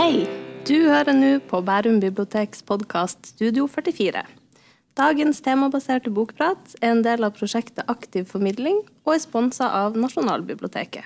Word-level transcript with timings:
Hei! 0.00 0.22
Du 0.64 0.86
hører 0.88 1.12
nå 1.12 1.28
på 1.44 1.58
Bærum 1.60 1.98
biblioteks 2.00 2.62
podkast 2.64 3.34
Studio 3.34 3.66
44. 3.68 4.22
Dagens 4.96 5.42
temabaserte 5.44 6.08
bokprat 6.16 6.78
er 6.78 6.94
en 6.94 7.02
del 7.04 7.26
av 7.26 7.34
prosjektet 7.36 7.84
Aktiv 7.92 8.24
formidling 8.30 8.78
og 9.04 9.10
er 9.12 9.20
sponsa 9.20 9.68
av 9.76 9.98
Nasjonalbiblioteket. 10.00 11.04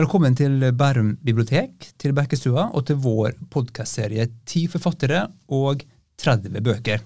Velkommen 0.00 0.38
til 0.38 0.64
Bærum 0.72 1.10
bibliotek, 1.20 1.90
til 2.00 2.16
Bekkestua 2.16 2.70
og 2.70 2.86
til 2.88 3.02
vår 3.04 3.36
podkastserie 3.52 4.30
Ti 4.48 4.64
forfattere 4.72 5.26
og 5.52 5.84
30 6.24 6.56
bøker. 6.64 7.04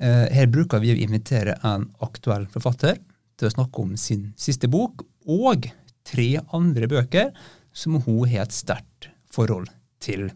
Eh, 0.00 0.24
her 0.32 0.48
bruker 0.48 0.80
vi 0.80 0.94
å 0.94 1.02
invitere 1.04 1.58
en 1.60 1.90
aktuell 2.08 2.48
forfatter 2.56 2.96
til 3.36 3.50
å 3.50 3.54
snakke 3.58 3.84
om 3.84 3.92
sin 4.00 4.30
siste 4.40 4.72
bok 4.72 5.04
og 5.28 5.68
tre 6.08 6.30
andre 6.56 6.88
bøker 6.88 7.34
som 7.78 8.00
hun 8.02 8.26
har 8.26 8.46
et 8.46 8.56
sterkt 8.56 9.10
forhold 9.30 9.70
til. 10.02 10.28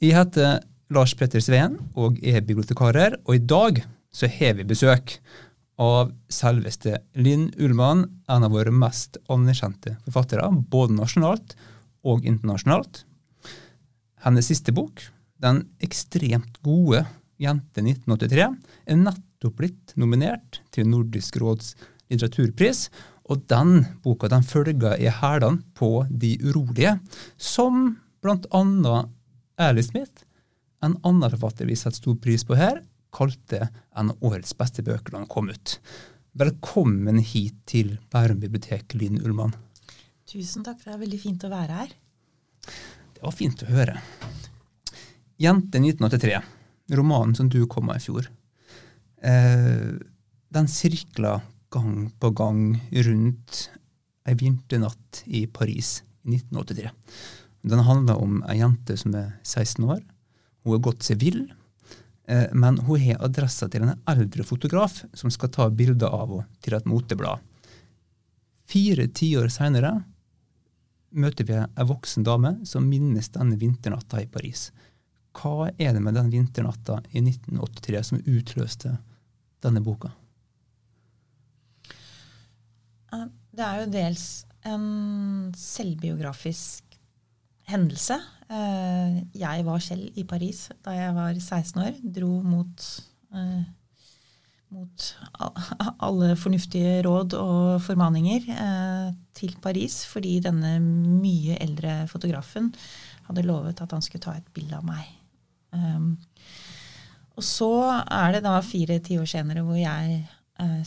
Jeg 0.00 0.16
heter 0.16 0.62
Lars 0.94 1.12
Petter 1.18 1.42
Sveen 1.44 1.76
og 1.98 2.16
er 2.24 2.40
bibliotekarer, 2.46 3.18
og 3.26 3.36
i 3.36 3.44
dag 3.44 3.82
så 4.14 4.30
har 4.32 4.56
vi 4.56 4.66
besøk 4.68 5.18
av 5.78 6.10
selveste 6.32 6.96
Linn 7.18 7.48
Ullmann, 7.60 8.06
en 8.26 8.46
av 8.46 8.54
våre 8.54 8.72
mest 8.74 9.20
anerkjente 9.30 9.94
forfattere, 10.06 10.48
både 10.70 10.96
nasjonalt 10.96 11.54
og 12.08 12.24
internasjonalt. 12.26 13.04
Hennes 14.24 14.48
siste 14.50 14.74
bok, 14.74 15.04
den 15.38 15.62
ekstremt 15.84 16.58
gode 16.66 17.04
Jente 17.38 17.84
1983, 17.84 18.48
er 18.90 18.98
nettopp 18.98 19.60
blitt 19.60 19.94
nominert 20.00 20.58
til 20.74 20.88
Nordisk 20.90 21.38
råds 21.38 21.76
litteraturpris, 22.10 22.88
og 23.28 23.44
den 23.50 23.82
boka 24.02 24.28
den 24.32 24.44
følger 24.46 24.96
i 24.96 25.10
hælene 25.12 25.62
på 25.76 26.06
De 26.08 26.36
urolige, 26.44 26.98
som 27.36 27.98
bl.a. 28.22 29.02
Alice 29.58 29.90
Smith, 29.90 30.24
en 30.84 30.96
annen 31.02 31.30
forfatter 31.34 31.66
vi 31.66 31.76
setter 31.76 31.98
stor 31.98 32.16
pris 32.22 32.44
på 32.46 32.56
her, 32.58 32.80
kalte 33.12 33.68
en 33.96 34.12
av 34.12 34.24
årets 34.24 34.54
beste 34.56 34.84
bøker 34.86 35.12
da 35.12 35.20
den 35.20 35.30
kom 35.30 35.50
ut. 35.50 35.78
Velkommen 36.38 37.18
hit 37.18 37.56
til 37.66 37.96
Bærum 38.12 38.38
bibliotek, 38.40 38.94
Linn 38.94 39.18
Ullmann. 39.24 39.56
Tusen 40.28 40.64
takk, 40.64 40.82
det 40.84 40.92
er 40.92 41.00
veldig 41.00 41.20
fint 41.20 41.44
å 41.44 41.50
være 41.50 41.80
her. 41.80 41.94
Det 43.16 43.24
var 43.24 43.34
fint 43.34 43.64
å 43.64 43.70
høre. 43.72 43.96
Jente 45.40 45.80
1983, 45.80 46.38
romanen 46.98 47.34
som 47.38 47.48
du 47.50 47.62
kom 47.70 47.88
med 47.88 47.98
i 47.98 48.04
fjor, 48.04 48.28
eh, 49.22 49.96
den 50.54 50.68
sirkla 50.70 51.40
gang 51.70 52.10
på 52.20 52.30
gang 52.30 52.62
rundt 52.90 53.70
ei 54.28 54.34
vinternatt 54.34 55.22
i 55.26 55.46
Paris 55.46 56.02
i 56.22 56.36
1983. 56.36 56.90
Den 57.68 57.84
handler 57.84 58.20
om 58.20 58.42
ei 58.48 58.58
jente 58.60 58.96
som 58.96 59.14
er 59.16 59.32
16 59.42 59.84
år. 59.84 60.02
Hun 60.64 60.76
har 60.76 60.84
gått 60.84 61.06
seg 61.06 61.20
vill, 61.22 61.46
eh, 62.28 62.46
men 62.52 62.78
hun 62.78 63.00
har 63.00 63.24
adressa 63.24 63.68
til 63.68 63.86
en 63.86 63.96
eldre 64.08 64.44
fotograf 64.44 65.02
som 65.14 65.30
skal 65.30 65.52
ta 65.54 65.68
bilder 65.70 66.08
av 66.08 66.28
henne 66.28 66.62
til 66.64 66.76
et 66.76 66.88
moteblad. 66.88 67.40
Fire 68.68 69.08
tiår 69.08 69.48
seinere 69.48 69.94
møter 71.10 71.46
vi 71.48 71.56
ei 71.56 71.88
voksen 71.88 72.24
dame 72.24 72.58
som 72.68 72.84
minnes 72.84 73.30
denne 73.32 73.56
vinternatta 73.56 74.20
i 74.20 74.28
Paris. 74.28 74.68
Hva 75.32 75.70
er 75.78 75.94
det 75.94 76.02
med 76.04 76.18
den 76.18 76.30
vinternatta 76.32 77.00
i 77.12 77.22
1983 77.22 78.02
som 78.04 78.24
utløste 78.26 78.98
denne 79.64 79.80
boka? 79.80 80.12
Det 83.12 83.64
er 83.64 83.80
jo 83.82 83.90
dels 83.90 84.26
en 84.68 84.84
selvbiografisk 85.56 86.88
hendelse. 87.68 88.18
Eh, 88.48 89.18
jeg 89.36 89.64
var 89.66 89.82
selv 89.84 90.16
i 90.16 90.24
Paris 90.24 90.68
da 90.84 90.94
jeg 90.96 91.16
var 91.16 91.34
16 91.36 91.82
år. 91.82 91.98
Dro 92.16 92.30
mot, 92.44 92.86
eh, 93.34 93.66
mot 94.74 95.08
alle 96.06 96.32
fornuftige 96.36 97.02
råd 97.06 97.36
og 97.40 97.82
formaninger 97.84 98.48
eh, 98.54 99.12
til 99.36 99.56
Paris 99.62 100.00
fordi 100.08 100.38
denne 100.44 100.78
mye 100.80 101.58
eldre 101.60 102.00
fotografen 102.08 102.72
hadde 103.28 103.44
lovet 103.44 103.80
at 103.84 103.92
han 103.92 104.04
skulle 104.04 104.24
ta 104.24 104.38
et 104.38 104.52
bilde 104.56 104.78
av 104.78 104.86
meg. 104.88 105.14
Og 107.36 107.44
så 107.44 107.68
er 108.08 108.32
det 108.32 108.40
da 108.46 108.54
fire 108.64 108.96
tiår 109.04 109.26
senere 109.28 109.60
hvor 109.66 109.76
jeg 109.76 110.22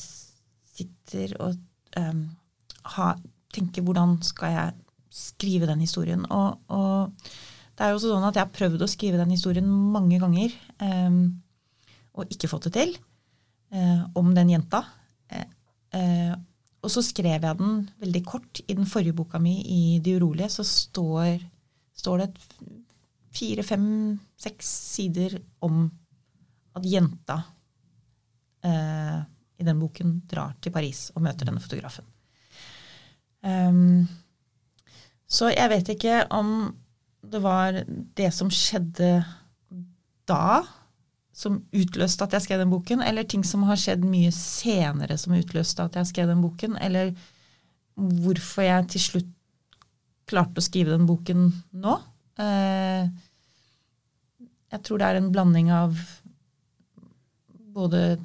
sitter 0.01 1.35
og 1.38 1.59
um, 2.00 2.25
ha, 2.96 3.13
tenke 3.53 3.84
hvordan 3.85 4.18
skal 4.25 4.56
jeg 4.56 4.74
skrive 5.12 5.68
den 5.69 5.84
historien. 5.84 6.25
Og, 6.31 6.59
og, 6.72 7.31
det 7.75 7.85
er 7.85 7.94
jo 7.94 8.00
også 8.00 8.12
sånn 8.12 8.28
at 8.28 8.38
jeg 8.38 8.46
har 8.46 8.56
prøvd 8.56 8.84
å 8.84 8.91
skrive 8.91 9.19
den 9.19 9.31
historien 9.34 9.68
mange 9.68 10.19
ganger 10.22 10.53
um, 10.84 11.24
og 12.19 12.31
ikke 12.34 12.50
fått 12.52 12.69
det 12.69 12.74
til. 12.78 12.94
Uh, 13.72 14.03
om 14.19 14.34
den 14.35 14.52
jenta. 14.52 14.84
Uh, 15.31 15.47
uh, 15.96 16.34
og 16.81 16.91
så 16.91 17.03
skrev 17.06 17.46
jeg 17.46 17.59
den 17.59 17.85
veldig 18.02 18.22
kort. 18.28 18.62
I 18.68 18.75
den 18.75 18.90
forrige 18.90 19.16
boka 19.18 19.40
mi, 19.40 19.56
i 19.63 20.00
De 20.03 20.18
urolige, 20.19 20.50
så 20.52 20.66
står, 20.68 21.41
står 21.97 22.23
det 22.23 22.29
fire, 23.31 23.63
fem, 23.63 23.88
seks 24.40 24.69
sider 24.91 25.38
om 25.63 25.85
at 26.75 26.88
jenta 26.88 27.41
i 29.61 29.67
den 29.67 29.79
boken 29.81 30.17
drar 30.29 30.55
til 30.61 30.73
Paris 30.73 31.09
og 31.16 31.23
møter 31.25 31.47
denne 31.47 31.61
fotografen. 31.63 32.07
Um, 33.41 34.07
så 35.31 35.49
jeg 35.53 35.72
vet 35.72 35.89
ikke 35.94 36.22
om 36.33 36.72
det 37.22 37.41
var 37.41 37.83
det 38.17 38.29
som 38.33 38.49
skjedde 38.53 39.13
da, 40.29 40.61
som 41.33 41.61
utløste 41.73 42.25
at 42.25 42.35
jeg 42.35 42.45
skrev 42.45 42.63
den 42.63 42.73
boken, 42.73 43.03
eller 43.05 43.25
ting 43.29 43.44
som 43.47 43.63
har 43.69 43.79
skjedd 43.79 44.03
mye 44.05 44.31
senere 44.35 45.17
som 45.22 45.38
utløste 45.38 45.85
at 45.85 45.97
jeg 45.97 46.09
skrev 46.11 46.31
den 46.33 46.43
boken, 46.43 46.78
eller 46.81 47.13
hvorfor 47.95 48.66
jeg 48.66 48.89
til 48.93 49.05
slutt 49.05 49.31
klarte 50.31 50.61
å 50.61 50.66
skrive 50.66 50.93
den 50.93 51.07
boken 51.09 51.49
nå. 51.83 51.97
Uh, 52.39 53.07
jeg 54.72 54.83
tror 54.88 55.01
det 55.01 55.07
er 55.07 55.19
en 55.19 55.31
blanding 55.33 55.72
av 55.75 55.97
både 57.75 58.17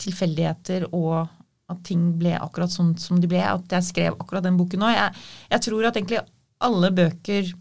tilfeldigheter 0.00 0.88
og 0.90 1.28
at 1.70 1.82
ting 1.86 2.10
ble 2.18 2.34
akkurat 2.38 2.72
sånn 2.72 2.94
som 2.98 3.20
de 3.22 3.30
ble. 3.30 3.42
At 3.46 3.70
jeg 3.76 3.86
skrev 3.86 4.16
akkurat 4.18 4.44
den 4.46 4.58
boken 4.58 4.82
nå. 4.82 4.90
Jeg, 4.92 5.24
jeg 5.52 5.64
tror 5.66 5.86
at 5.88 5.98
egentlig 5.98 6.22
alle 6.66 6.90
bøker 6.94 7.52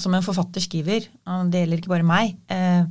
som 0.00 0.14
en 0.14 0.24
forfatter 0.24 0.62
skriver, 0.62 1.08
det 1.50 1.62
gjelder 1.62 1.80
ikke 1.80 1.92
bare 1.92 2.06
meg 2.06 2.36
eh, 2.52 2.84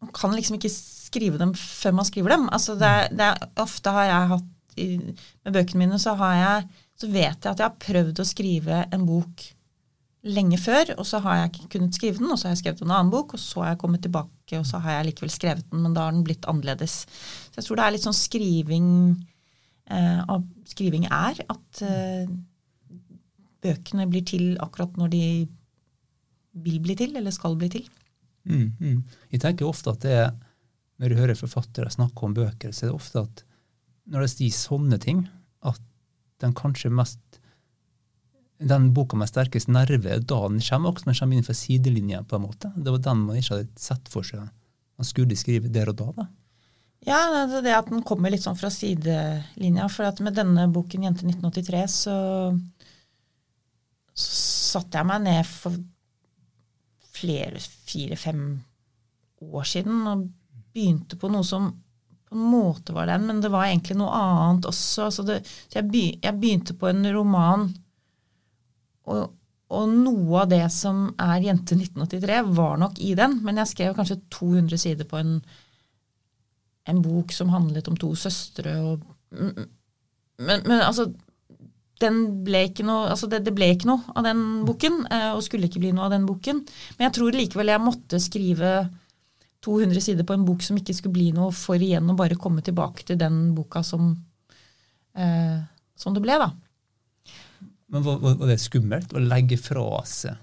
Man 0.00 0.12
kan 0.16 0.32
liksom 0.34 0.56
ikke 0.56 0.72
skrive 0.72 1.38
dem 1.38 1.52
før 1.56 1.94
man 1.98 2.08
skriver 2.08 2.34
dem. 2.34 2.48
Altså 2.52 2.74
det, 2.80 2.92
det 3.18 3.28
ofte 3.62 3.92
har 3.94 4.08
jeg 4.10 4.30
hatt 4.32 4.80
i, 4.80 4.86
Med 5.44 5.54
bøkene 5.54 5.84
mine 5.84 6.00
så, 6.02 6.16
har 6.18 6.34
jeg, 6.40 6.80
så 7.00 7.10
vet 7.12 7.36
jeg 7.36 7.52
at 7.52 7.62
jeg 7.62 7.68
har 7.68 7.84
prøvd 7.84 8.22
å 8.22 8.28
skrive 8.28 8.80
en 8.92 9.06
bok 9.08 9.46
lenge 10.26 10.58
før, 10.58 10.92
og 10.96 11.06
så 11.06 11.20
har 11.24 11.38
jeg 11.38 11.52
ikke 11.52 11.68
kunnet 11.76 11.96
skrive 11.96 12.18
den, 12.18 12.30
og 12.32 12.38
så 12.38 12.48
har 12.48 12.56
jeg 12.56 12.62
skrevet 12.64 12.82
en 12.82 12.92
annen 12.92 13.12
bok, 13.12 13.36
og 13.36 13.42
så 13.42 13.62
har 13.62 13.72
jeg 13.72 13.80
kommet 13.82 14.02
tilbake, 14.04 14.58
og 14.58 14.66
så 14.66 14.80
har 14.82 14.98
jeg 14.98 15.10
likevel 15.10 15.32
skrevet 15.32 15.68
den, 15.70 15.84
men 15.84 15.94
da 15.94 16.06
har 16.06 16.16
den 16.16 16.24
blitt 16.26 16.48
annerledes. 16.50 16.98
Så 17.50 17.60
jeg 17.60 17.68
tror 17.68 17.78
det 17.78 17.86
er 17.86 17.94
litt 17.94 18.06
sånn 18.06 18.18
skriving 18.18 18.88
eh, 19.90 20.20
av 20.22 20.46
skriving 20.66 21.06
er 21.06 21.42
at 21.46 21.82
eh, 21.86 22.32
bøkene 23.66 24.08
blir 24.10 24.26
til 24.26 24.48
akkurat 24.62 24.98
når 24.98 25.14
de 25.14 25.22
vil 26.66 26.82
bli 26.82 26.96
til, 26.98 27.14
eller 27.18 27.34
skal 27.34 27.56
bli 27.60 27.70
til. 27.72 27.86
Mm, 28.46 28.68
mm. 28.78 29.00
Jeg 29.34 29.42
tenker 29.42 29.68
ofte 29.68 29.94
at 29.94 30.04
det 30.06 30.20
når 30.96 31.12
du 31.12 31.18
hører 31.18 31.38
forfattere 31.38 31.92
snakke 31.92 32.24
om 32.24 32.34
bøker, 32.36 32.72
så 32.72 32.86
er 32.86 32.90
det 32.90 32.96
ofte 32.96 33.24
at 33.26 33.42
når 34.08 34.24
de 34.24 34.30
sier 34.32 34.54
sånne 34.54 34.98
ting, 35.02 35.26
at 35.66 35.80
den 36.40 36.54
kanskje 36.56 36.92
mest 36.94 37.40
den 38.58 38.92
boka 38.96 39.16
med 39.16 39.28
sterkest 39.28 39.68
nerve 39.68 40.18
da 40.20 40.38
den 40.48 40.62
kommer, 40.64 40.92
også 40.92 41.10
den 41.10 41.18
kommer 41.18 41.36
inn 41.36 41.46
fra 41.46 41.54
sidelinja. 41.56 42.22
på 42.24 42.36
en 42.36 42.46
måte. 42.46 42.72
Det 42.76 42.90
var 42.90 42.98
den 42.98 43.24
man 43.26 43.36
ikke 43.36 43.54
hadde 43.54 43.80
sett 43.80 44.08
for 44.08 44.26
seg 44.26 44.46
man 44.96 45.04
skulle 45.04 45.36
skrive 45.36 45.68
der 45.68 45.90
og 45.92 45.98
da. 45.98 46.06
da. 46.16 46.26
Ja, 47.06 47.46
det 47.62 47.74
at 47.74 47.90
den 47.92 48.02
kommer 48.06 48.32
litt 48.32 48.42
sånn 48.42 48.58
fra 48.58 48.70
sidelinja. 48.72 49.88
For 49.92 50.08
at 50.08 50.22
med 50.24 50.34
denne 50.38 50.66
boken 50.72 51.04
'Jente 51.04 51.26
1983' 51.28 51.84
så, 51.92 52.16
så 54.16 54.38
satte 54.72 54.98
jeg 54.98 55.08
meg 55.08 55.26
ned 55.26 55.44
for 55.46 55.76
flere, 57.16 57.60
fire-fem 57.60 58.42
år 59.40 59.68
siden 59.68 60.08
og 60.10 60.26
begynte 60.74 61.16
på 61.20 61.30
noe 61.32 61.44
som 61.46 61.70
på 62.26 62.34
en 62.34 62.48
måte 62.50 62.92
var 62.92 63.06
den, 63.06 63.28
men 63.28 63.40
det 63.40 63.52
var 63.54 63.68
egentlig 63.68 63.96
noe 64.00 64.10
annet 64.10 64.66
også. 64.66 65.06
Altså 65.06 65.24
det, 65.28 65.38
så 65.70 65.78
jeg, 65.78 66.34
begynte 66.40 66.74
på 66.76 66.88
en 66.90 67.06
roman 67.14 67.68
og, 69.06 69.36
og, 69.72 69.92
noe 69.92 70.42
av 70.42 70.50
det 70.50 70.64
som 70.74 71.06
er 71.20 71.44
Jente 71.48 71.78
1983, 71.78 72.40
var 72.56 72.76
nok 72.82 73.00
i 73.02 73.14
den. 73.18 73.38
Men 73.46 73.62
jeg 73.62 73.72
skrev 73.72 73.94
kanskje 73.96 74.20
200 74.34 74.82
sider 74.82 75.08
på 75.08 75.20
en, 75.20 75.38
en 76.90 77.02
bok 77.04 77.34
som 77.34 77.52
handlet 77.54 77.88
om 77.90 77.98
to 77.98 78.12
søstre. 78.18 78.76
Og, 78.82 79.06
men, 79.30 80.60
men, 80.66 80.78
altså 80.80 81.08
noe, 82.02 83.08
altså 83.08 83.28
det, 83.30 83.42
det, 83.46 83.54
ble 83.56 83.70
ikke 83.72 83.88
noe 83.88 84.16
av 84.16 84.26
den 84.26 84.42
boken, 84.68 85.00
eh, 85.08 85.30
og 85.32 85.42
skulle 85.46 85.70
ikke 85.70 85.80
bli 85.80 85.94
noe 85.96 86.08
av 86.08 86.14
den 86.16 86.26
boken. 86.28 86.62
Men 86.98 87.08
jeg 87.08 87.16
tror 87.18 87.38
likevel 87.38 87.72
jeg 87.72 87.84
måtte 87.84 88.20
skrive 88.22 88.72
200 89.64 90.04
sider 90.04 90.26
på 90.26 90.36
en 90.36 90.44
bok 90.46 90.62
som 90.62 90.76
ikke 90.78 90.94
skulle 90.94 91.16
bli 91.16 91.30
noe, 91.34 91.50
for 91.56 91.80
igjen 91.80 92.10
å 92.12 92.18
bare 92.18 92.38
komme 92.38 92.62
tilbake 92.64 93.06
til 93.08 93.18
den 93.18 93.50
boka 93.56 93.82
som, 93.86 94.12
eh, 95.16 95.58
som 95.96 96.14
det 96.14 96.22
ble, 96.22 96.38
da. 96.42 96.52
Men 97.92 98.02
var, 98.02 98.18
var, 98.22 98.46
det 98.50 98.58
skummelt 98.58 99.12
å 99.14 99.22
legge 99.22 99.58
fra 99.60 99.86
seg? 100.08 100.38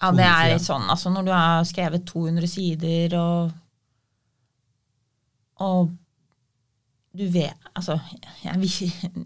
Ja, 0.00 0.10
det 0.16 0.26
er 0.26 0.52
litt 0.54 0.64
sånn. 0.64 0.88
Altså 0.90 1.12
når 1.14 1.26
du 1.28 1.32
har 1.34 1.66
skrevet 1.68 2.06
200 2.08 2.48
sider 2.50 3.18
og 3.20 3.58
og 5.62 5.92
du 7.12 7.26
vet 7.30 7.68
Altså, 7.76 7.98
jeg, 8.42 8.70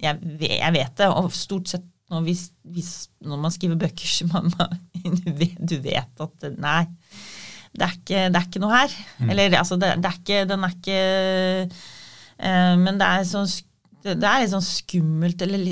jeg, 0.03 0.19
jeg, 0.43 0.73
vet 0.75 0.99
det, 0.99 1.07
og 1.09 1.31
stort 1.35 1.71
sett 1.71 1.87
når, 2.13 2.23
vi, 2.27 2.83
når 3.27 3.41
man 3.43 3.55
skriver 3.55 3.79
bøker, 3.81 4.07
så 4.07 4.27
man, 4.31 4.53
du, 5.23 5.31
vet, 5.35 5.57
du 5.59 5.79
vet 5.83 6.23
at 6.23 6.45
Nei, 6.63 6.85
det 7.75 7.87
er 7.87 7.97
ikke, 7.97 8.21
det 8.31 8.39
er 8.39 8.47
ikke 8.47 8.63
noe 8.63 8.77
her. 8.77 8.93
Mm. 9.19 9.31
Eller 9.33 9.57
altså, 9.59 9.79
det, 9.81 9.91
det, 10.03 10.11
er 10.13 10.21
ikke 10.21 10.45
Den 10.51 10.67
er 10.67 10.77
ikke 10.77 11.01
eh, 12.39 12.77
Men 12.81 13.01
det 13.01 13.09
er 13.09 13.27
sånn 13.29 13.51
det 14.07 14.23
er 14.23 14.45
litt 14.45 14.53
sånn 14.53 14.63
skummelt 14.63 15.41
eller 15.43 15.65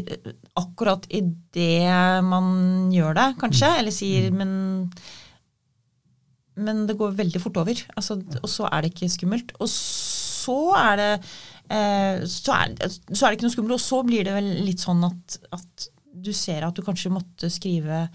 akkurat 0.58 1.06
idet 1.10 2.22
man 2.24 2.92
gjør 2.94 3.16
det, 3.18 3.28
kanskje. 3.40 3.70
Mm. 3.72 3.78
Eller 3.80 3.94
sier 3.94 4.30
mm. 4.30 4.38
men 4.42 4.52
Men 6.54 6.86
det 6.86 6.94
går 6.96 7.16
veldig 7.18 7.40
fort 7.42 7.56
over. 7.58 7.74
Altså, 7.96 8.20
og 8.42 8.48
så 8.48 8.68
er 8.70 8.82
det 8.82 8.92
ikke 8.92 9.10
skummelt. 9.10 9.56
Og 9.58 9.68
så 9.68 10.60
er 10.78 10.96
det 11.00 11.10
Eh, 11.64 12.24
så 12.28 12.52
er, 12.52 12.74
så 12.76 13.24
er, 13.24 13.32
det 13.32 13.38
ikke 13.38 13.46
noe 13.46 13.54
skummelt. 13.54 13.76
Og 13.78 13.84
så 13.84 14.00
blir 14.06 14.26
det 14.26 14.34
vel 14.36 14.50
litt 14.66 14.84
sånn 14.84 15.04
at, 15.06 15.38
at 15.56 15.86
du 16.14 16.32
ser 16.36 16.66
at 16.66 16.76
du 16.76 16.84
kanskje 16.84 17.12
måtte 17.12 17.50
skrive, 17.52 18.06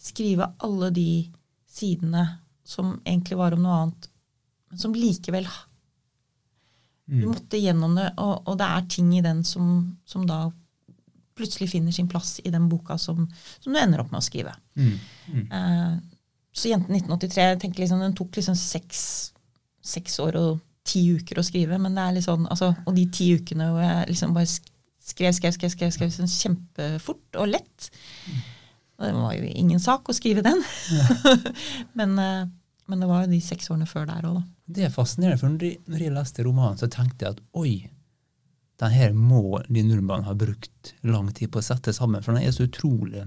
skrive 0.00 0.52
alle 0.64 0.90
de 0.94 1.10
sidene 1.70 2.24
som 2.66 2.96
egentlig 3.04 3.38
var 3.38 3.56
om 3.56 3.64
noe 3.64 3.82
annet, 3.82 4.08
men 4.70 4.78
som 4.78 4.94
likevel 4.94 5.46
Du 7.10 7.24
mm. 7.24 7.30
måtte 7.32 7.58
gjennom 7.58 7.96
det, 7.98 8.12
og, 8.22 8.46
og, 8.46 8.56
det 8.60 8.66
er 8.66 8.88
ting 8.94 9.08
i 9.18 9.22
den 9.24 9.42
som, 9.46 9.96
som, 10.06 10.26
da 10.28 10.44
plutselig 11.40 11.70
finner 11.72 11.96
sin 11.96 12.08
plass 12.10 12.38
i 12.44 12.52
den 12.52 12.68
boka 12.70 12.98
som, 13.00 13.26
som 13.58 13.74
du 13.74 13.80
ender 13.80 14.04
opp 14.04 14.12
med 14.12 14.20
å 14.20 14.26
skrive. 14.26 14.54
Mm. 14.76 14.96
Mm. 15.32 15.44
Eh, 15.58 15.92
så 16.52 16.68
'Jenten 16.68 16.96
1983' 16.96 17.46
jeg 17.46 17.60
tenker 17.62 17.84
liksom, 17.84 18.02
den 18.02 18.16
tok 18.18 18.36
liksom 18.36 18.56
seks, 18.58 19.02
seks 19.82 20.18
år 20.22 20.38
og 20.40 20.60
ti 20.86 21.02
uker 21.14 21.38
å 21.38 21.46
skrive. 21.46 21.78
men 21.78 21.94
det 21.96 22.04
er 22.04 22.16
litt 22.16 22.26
sånn, 22.26 22.46
altså, 22.50 22.72
Og 22.86 22.96
de 22.96 23.06
ti 23.12 23.32
ukene 23.38 23.70
hvor 23.70 23.84
jeg 23.84 24.08
liksom 24.10 24.34
bare 24.36 24.48
skrev, 24.50 25.34
skrev, 25.36 25.52
skrev, 25.56 25.74
skrev, 25.74 25.92
skrev 25.94 26.14
sånn 26.14 26.30
kjempefort 26.30 27.38
og 27.40 27.52
lett. 27.54 27.90
Og 28.98 29.06
det 29.06 29.12
var 29.16 29.36
jo 29.36 29.52
ingen 29.62 29.80
sak 29.80 30.08
å 30.08 30.16
skrive 30.16 30.44
den. 30.44 30.60
men, 31.98 32.18
eh, 32.20 32.42
men, 32.90 33.00
det 33.00 33.08
var 33.08 33.24
jo 33.24 33.32
de 33.32 33.40
seks 33.44 33.70
årene 33.72 33.88
før 33.88 34.10
der 34.10 34.26
òg, 34.28 34.40
da. 34.40 34.44
Det 34.70 34.84
er 34.86 34.92
fascinerende, 34.94 35.40
for 35.40 35.54
når 35.90 36.04
jeg 36.04 36.14
leste 36.14 36.44
romanen, 36.46 36.78
så 36.78 36.86
tenkte 36.92 37.26
jeg 37.26 37.38
at 37.38 37.40
oi, 37.58 37.72
den 38.80 38.94
her 38.94 39.12
må 39.16 39.60
de 39.68 39.82
nordmenn 39.84 40.24
ha 40.24 40.34
brukt 40.38 40.94
lang 41.04 41.28
tid 41.36 41.52
på 41.52 41.60
å 41.60 41.66
sette 41.66 41.92
sammen, 41.96 42.22
for 42.24 42.36
den 42.36 42.46
er 42.46 42.54
så 42.56 42.64
utrolig 42.68 43.26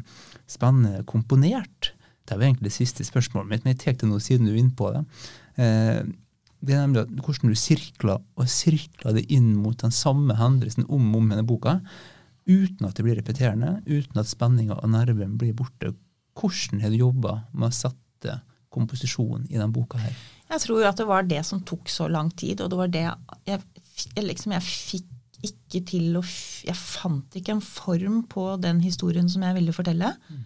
spennende 0.50 1.03
komponert. 1.09 1.94
Det 2.25 2.38
var 2.38 2.47
egentlig 2.47 2.71
det 2.71 2.77
siste 2.77 3.05
spørsmålet 3.05 3.51
mitt, 3.51 3.63
men 3.65 3.75
jeg 3.75 3.81
tar 3.83 3.97
det 4.01 4.09
nå 4.09 4.19
siden 4.23 4.47
du 4.47 4.53
er 4.53 4.61
inne 4.63 4.77
på 4.77 4.89
det. 4.95 5.03
Eh, 5.61 6.01
det 6.63 6.75
er 6.75 6.85
nemlig 6.85 7.23
hvordan 7.25 7.51
du 7.51 7.59
sirkler 7.59 8.21
og 8.39 8.50
sirkler 8.50 9.17
det 9.17 9.25
inn 9.35 9.51
mot 9.59 9.77
den 9.81 9.94
samme 9.94 10.38
hendelsen 10.39 10.88
om 10.88 11.09
og 11.11 11.19
om 11.19 11.33
denne 11.33 11.45
boka, 11.47 11.77
uten 12.47 12.88
at 12.88 12.95
det 12.97 13.05
blir 13.05 13.19
repeterende, 13.19 13.75
uten 13.85 14.19
at 14.19 14.31
spenninga 14.31 14.79
og 14.79 14.94
nerven 14.95 15.35
blir 15.39 15.55
borte. 15.57 15.94
Hvordan 16.39 16.81
har 16.81 16.91
du 16.91 17.01
jobba 17.01 17.35
med 17.51 17.69
å 17.69 17.75
sette 17.75 18.39
komposisjonen 18.73 19.45
i 19.51 19.59
denne 19.59 19.73
boka 19.75 20.00
her? 20.01 20.15
Jeg 20.50 20.63
tror 20.63 20.88
at 20.88 21.00
det 21.00 21.09
var 21.09 21.27
det 21.27 21.44
som 21.45 21.61
tok 21.67 21.91
så 21.91 22.07
lang 22.11 22.31
tid, 22.31 22.63
og 22.63 22.71
det 22.71 22.79
var 22.79 22.94
det 22.94 23.05
jeg, 23.50 23.59
liksom, 24.23 24.55
jeg 24.55 24.65
fikk 24.65 25.11
ikke 25.43 25.83
til 25.89 26.17
å 26.19 26.23
Jeg 26.63 26.75
fant 26.79 27.35
ikke 27.35 27.57
en 27.57 27.63
form 27.63 28.21
på 28.31 28.45
den 28.63 28.81
historien 28.83 29.29
som 29.29 29.43
jeg 29.43 29.57
ville 29.57 29.75
fortelle. 29.75 30.13
Mm. 30.29 30.43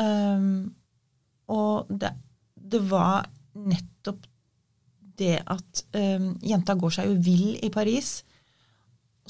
Um, 0.00 0.74
og 1.50 1.88
det, 1.90 2.12
det 2.54 2.82
var 2.90 3.24
nettopp 3.58 4.26
det 5.20 5.38
at 5.52 5.84
um, 5.96 6.34
jenta 6.44 6.76
går 6.78 6.96
seg 6.96 7.10
jo 7.10 7.22
vill 7.24 7.56
i 7.64 7.72
Paris. 7.72 8.20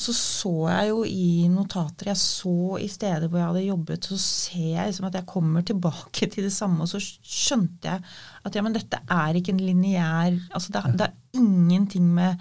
Så 0.00 0.14
så 0.16 0.52
jeg 0.70 0.90
jo 0.92 1.00
i 1.04 1.48
notater 1.52 2.08
jeg 2.08 2.20
så 2.20 2.78
i 2.80 2.86
steder 2.88 3.26
hvor 3.28 3.40
jeg 3.40 3.48
hadde 3.50 3.64
jobbet, 3.66 4.06
så 4.08 4.16
ser 4.22 4.68
jeg 4.78 4.92
liksom 4.92 5.08
at 5.10 5.18
jeg 5.18 5.28
kommer 5.28 5.66
tilbake 5.66 6.28
til 6.32 6.46
det 6.46 6.52
samme. 6.54 6.86
Og 6.86 6.92
så 6.92 7.00
skjønte 7.02 7.90
jeg 7.90 8.04
at 8.46 8.56
ja, 8.56 8.64
men 8.64 8.76
dette 8.76 9.02
er 9.04 9.36
ikke 9.36 9.52
en 9.52 9.60
lineær 9.60 10.38
altså 10.56 10.72
det, 10.72 10.84
det, 11.02 11.10
er 11.10 11.40
ingenting 11.42 12.06
med 12.16 12.40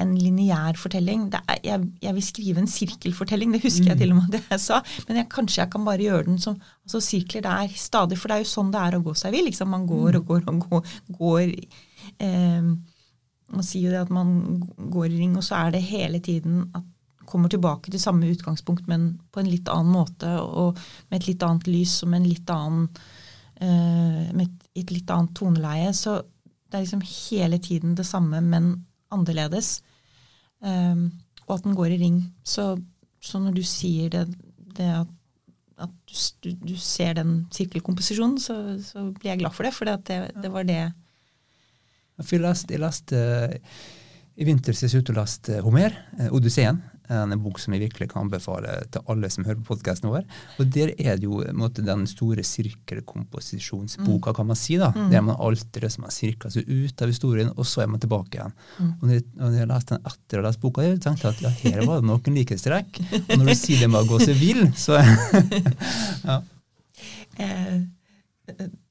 en 0.00 0.14
lineær 0.18 0.78
fortelling. 0.80 1.26
Er, 1.38 1.60
jeg, 1.64 1.88
jeg, 2.02 2.14
vil 2.16 2.26
skrive 2.26 2.62
en 2.62 2.70
sirkelfortelling, 2.70 3.52
det 3.54 3.62
husker 3.64 3.92
jeg 3.92 3.98
mm. 3.98 4.02
til 4.02 4.14
og 4.14 4.20
med 4.20 4.32
det 4.34 4.42
jeg 4.50 4.62
sa. 4.64 4.80
Men 5.08 5.20
jeg, 5.20 5.30
kanskje 5.34 5.60
jeg 5.62 5.72
kan 5.74 5.84
bare 5.86 6.06
gjøre 6.06 6.28
den 6.30 6.40
som 6.42 6.56
altså 6.84 7.02
sirkler 7.04 7.44
der 7.46 7.76
stadig. 7.78 8.18
For 8.20 8.30
det 8.30 8.38
er 8.38 8.46
jo 8.46 8.54
sånn 8.54 8.72
det 8.74 8.82
er 8.82 8.98
å 8.98 9.04
gå 9.04 9.14
seg 9.18 9.36
vill. 9.36 9.48
Liksom. 9.50 9.70
Man 9.74 9.86
går 9.90 10.20
og 10.20 10.26
går 10.32 10.48
og 10.50 10.66
går. 10.66 10.96
går 11.20 11.54
eh, 12.26 12.72
man 13.54 13.66
sier 13.66 13.86
jo 13.86 13.94
det 13.94 14.02
at 14.06 14.12
man 14.14 14.34
går 14.90 15.12
i 15.12 15.20
ring, 15.20 15.38
og 15.38 15.46
så 15.46 15.60
er 15.60 15.76
det 15.76 15.86
hele 15.86 16.20
tiden 16.24 16.66
at 16.74 16.90
kommer 17.24 17.48
tilbake 17.48 17.90
til 17.90 18.00
samme 18.00 18.28
utgangspunkt, 18.30 18.86
men 18.86 19.14
på 19.32 19.40
en 19.40 19.50
litt 19.50 19.68
annen 19.72 19.94
måte 19.94 20.28
og 20.44 20.78
med 21.08 21.18
et 21.18 21.28
litt 21.30 21.42
annet 21.42 21.68
lys 21.70 21.96
og 22.04 22.12
med, 22.12 22.26
litt 22.28 22.50
annen, 22.52 22.88
eh, 23.56 24.30
med 24.30 24.44
et, 24.44 24.66
et, 24.82 24.92
litt 24.92 25.10
annet 25.10 25.34
toneleie. 25.38 25.92
Så 25.96 26.18
det 26.20 26.78
er 26.78 26.84
liksom 26.84 27.04
hele 27.08 27.58
tiden 27.64 27.96
det 27.98 28.06
samme, 28.06 28.42
men 28.44 28.74
annerledes. 29.14 29.78
Um, 30.64 31.10
og 31.46 31.58
at 31.58 31.66
den 31.66 31.76
går 31.76 31.94
i 31.94 32.00
ring. 32.00 32.18
Så, 32.44 32.74
så 33.20 33.40
når 33.42 33.58
du 33.58 33.62
sier 33.66 34.12
det, 34.12 34.24
det 34.78 34.88
at, 35.02 35.10
at 35.84 35.92
du, 36.44 36.50
du, 36.54 36.74
ser 36.80 37.16
den 37.18 37.44
sirkelkomposisjonen, 37.52 38.38
så, 38.40 38.56
så, 38.84 39.10
blir 39.18 39.34
jeg 39.34 39.42
glad 39.44 39.56
for 39.56 39.68
det, 39.68 39.74
for 39.76 39.90
det, 39.90 40.20
det 40.40 40.52
var 40.52 40.68
det 40.68 40.80
Jeg 42.14 42.26
jeg 42.70 42.80
leste 42.80 43.20
i 44.34 44.46
vinter 44.46 44.74
ut 44.74 44.94
ute 44.94 45.12
og 45.12 45.18
leste 45.18 45.60
Homer, 45.62 45.94
eh, 46.18 46.32
Odysseen 46.34 46.80
en 47.12 47.34
bok 47.42 47.58
som 47.60 47.74
jeg 47.74 47.82
virkelig 47.84 48.08
kan 48.12 48.24
anbefale 48.24 48.76
til 48.92 49.04
alle 49.12 49.28
som 49.32 49.44
hører 49.44 49.60
på 49.60 49.74
podkasten 49.74 50.10
vår. 50.12 50.24
Og 50.58 50.70
Der 50.72 50.92
er 50.96 51.18
det 51.20 51.28
jo 51.28 51.42
måte, 51.52 51.84
den 51.84 52.06
store 52.08 52.44
sirkelkomposisjonsboka, 52.46 54.30
mm. 54.30 54.36
kan 54.38 54.48
man 54.48 54.56
si. 54.58 54.78
da, 54.80 54.90
mm. 54.94 55.10
Der 55.12 55.24
man 55.26 55.36
alltid 55.36 55.88
som 55.92 56.06
har 56.08 56.14
sirkla 56.14 56.50
seg 56.50 56.68
ut 56.68 57.02
av 57.02 57.12
historien, 57.12 57.50
og 57.56 57.66
så 57.68 57.84
er 57.84 57.90
man 57.92 58.00
tilbake 58.00 58.38
igjen. 58.38 58.54
Mm. 58.78 58.92
Og 58.92 59.04
når 59.08 59.14
jeg, 59.14 59.26
når 59.40 59.58
jeg 59.58 59.70
leste 59.72 59.94
den 59.94 60.12
etter 60.12 60.38
å 60.38 60.42
ha 60.42 60.48
lest 60.48 60.62
boka, 60.62 60.86
jeg 60.86 61.02
tenkte 61.04 61.32
at 61.34 61.44
ja, 61.44 61.52
her 61.64 61.82
var 61.84 62.00
det 62.00 62.08
noen 62.08 62.38
likhetstrekk. 62.40 63.02
Og 63.24 63.34
når 63.36 63.50
du 63.50 63.56
sier 63.58 63.84
det 63.84 63.90
med 63.92 64.00
å 64.00 64.08
gå 64.08 64.22
seg 64.24 64.40
vill, 64.40 64.64
så 64.78 65.00
ja. 66.28 66.40
Eh, 67.36 67.76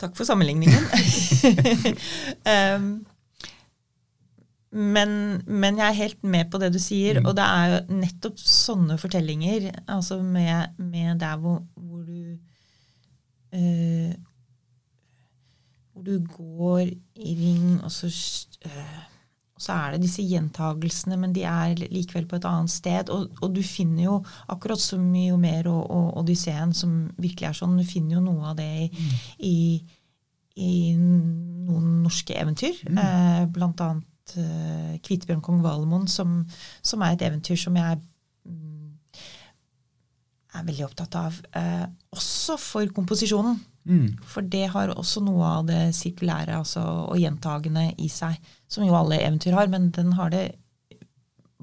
takk 0.02 0.14
for 0.18 0.28
sammenligningen. 0.28 0.86
um, 2.78 2.88
Men, 4.74 5.42
men, 5.46 5.78
jeg 5.78 5.86
er 5.86 6.00
helt 6.00 6.24
med 6.26 6.50
på 6.50 6.58
det 6.62 6.72
du 6.74 6.80
sier, 6.82 7.20
mm. 7.22 7.28
og 7.30 7.36
det 7.38 7.46
er 7.46 7.72
jo 7.74 7.98
nettopp 8.00 8.40
sånne 8.42 8.98
fortellinger, 8.98 9.70
altså 9.86 10.18
med, 10.26 10.74
med 10.82 11.20
der 11.22 11.38
hvor, 11.42 11.60
hvor 11.78 12.02
du 12.08 12.34
øh, 13.54 14.14
Hvor 15.94 16.02
du 16.08 16.16
går 16.26 16.80
i 17.22 17.36
ring, 17.38 17.84
og 17.84 17.92
så, 17.92 18.10
øh, 18.66 19.02
og 19.54 19.62
så 19.62 19.74
er 19.74 19.92
det 19.92 20.02
disse 20.02 20.24
gjentagelsene, 20.26 21.18
men 21.22 21.36
de 21.36 21.44
er 21.46 21.76
likevel 21.92 22.26
på 22.26 22.40
et 22.40 22.48
annet 22.50 22.74
sted. 22.74 23.12
Og, 23.14 23.28
og 23.42 23.54
du 23.54 23.62
finner 23.62 24.04
jo, 24.04 24.16
akkurat 24.50 24.82
som 24.82 25.04
i 25.14 25.28
Homer 25.30 25.70
og, 25.70 25.84
og 25.92 26.18
Odysseen, 26.24 26.74
som 26.74 27.12
virkelig 27.22 27.52
er 27.52 27.60
sånn, 27.60 27.78
du 27.78 27.86
finner 27.86 28.18
jo 28.18 28.24
noe 28.26 28.50
av 28.50 28.58
det 28.58 28.72
i, 28.88 28.90
mm. 28.90 29.14
i, 29.46 29.60
i 30.66 30.74
noen 30.98 32.02
norske 32.08 32.34
eventyr. 32.42 32.82
Mm. 32.90 32.98
Eh, 33.06 33.46
blant 33.54 33.86
annet 33.86 34.10
uh, 34.38 34.96
Kvitebjørn 35.04 35.44
kong 35.44 35.62
Valemon, 35.64 36.08
som, 36.12 36.42
som, 36.86 37.04
er 37.04 37.16
et 37.16 37.26
eventyr 37.28 37.60
som 37.60 37.78
jeg 37.80 38.00
mm, 38.48 39.20
er 40.54 40.66
veldig 40.70 40.88
opptatt 40.88 41.20
av. 41.20 41.40
Uh, 41.56 41.86
også 42.16 42.58
for 42.62 42.96
komposisjonen. 42.96 43.60
Mm. 43.84 44.14
For 44.24 44.46
det 44.48 44.70
har 44.72 44.94
også 44.94 45.24
noe 45.26 45.48
av 45.60 45.66
det 45.68 45.82
sirkulære 45.98 46.56
altså, 46.56 46.84
og 47.12 47.20
gjentagende 47.20 47.90
i 48.00 48.08
seg, 48.12 48.38
som 48.72 48.86
jo 48.88 48.96
alle 48.96 49.20
eventyr 49.26 49.58
har, 49.58 49.68
men 49.72 49.90
den 49.96 50.14
har 50.20 50.32
det 50.34 50.46